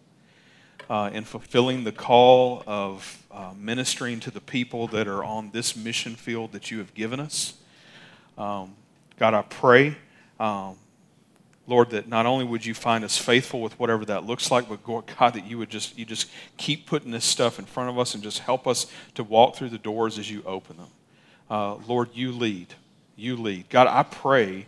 [0.90, 5.76] uh, in fulfilling the call of uh, ministering to the people that are on this
[5.76, 7.56] mission field that you have given us.
[8.38, 8.76] Um,
[9.18, 9.98] God, I pray,
[10.40, 10.76] um,
[11.68, 14.84] Lord, that not only would you find us faithful with whatever that looks like, but
[14.84, 18.14] God, that you would just you just keep putting this stuff in front of us
[18.14, 20.90] and just help us to walk through the doors as you open them.
[21.50, 22.74] Uh, Lord, you lead.
[23.16, 23.70] You lead.
[23.70, 24.68] God, I pray,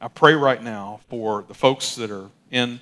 [0.00, 2.80] I pray right now for the folks that are in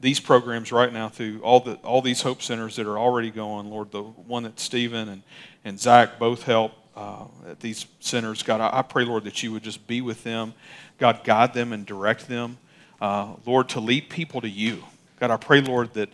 [0.00, 3.70] these programs right now through all the all these hope centers that are already going.
[3.70, 5.22] Lord, the one that Stephen and,
[5.64, 8.42] and Zach both help uh, at these centers.
[8.42, 10.54] God, I, I, pray, Lord, that you would just be with them.
[10.98, 12.58] God, guide them and direct them.
[13.00, 14.84] Uh, Lord, to lead people to you.
[15.20, 16.10] God, I pray, Lord, that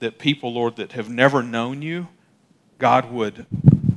[0.00, 2.08] that people, Lord, that have never known you,
[2.78, 3.46] God would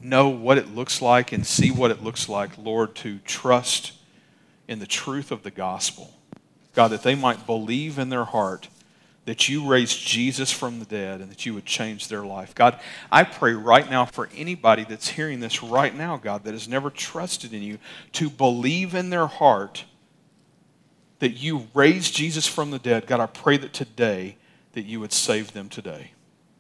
[0.03, 3.93] know what it looks like and see what it looks like, Lord, to trust
[4.67, 6.13] in the truth of the gospel.
[6.75, 8.67] God, that they might believe in their heart
[9.25, 12.53] that you raised Jesus from the dead and that you would change their life.
[12.53, 12.79] God,
[13.11, 16.89] I pray right now for anybody that's hearing this right now, God, that has never
[16.89, 17.77] trusted in you,
[18.13, 19.85] to believe in their heart
[21.19, 23.07] that you raised Jesus from the dead.
[23.07, 24.37] God, I pray that today
[24.73, 26.11] that you would save them today.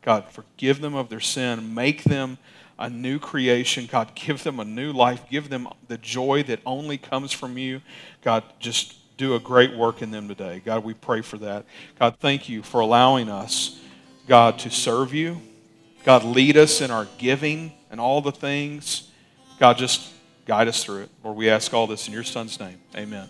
[0.01, 2.37] God, forgive them of their sin, make them
[2.79, 3.87] a new creation.
[3.89, 5.23] God, give them a new life.
[5.29, 7.81] Give them the joy that only comes from you.
[8.21, 10.61] God, just do a great work in them today.
[10.63, 11.65] God, we pray for that.
[11.99, 13.79] God, thank you for allowing us,
[14.27, 15.41] God, to serve you.
[16.03, 19.09] God, lead us in our giving and all the things.
[19.59, 20.11] God, just
[20.45, 21.09] guide us through it.
[21.23, 22.79] Lord, we ask all this in your Son's name.
[22.95, 23.29] Amen.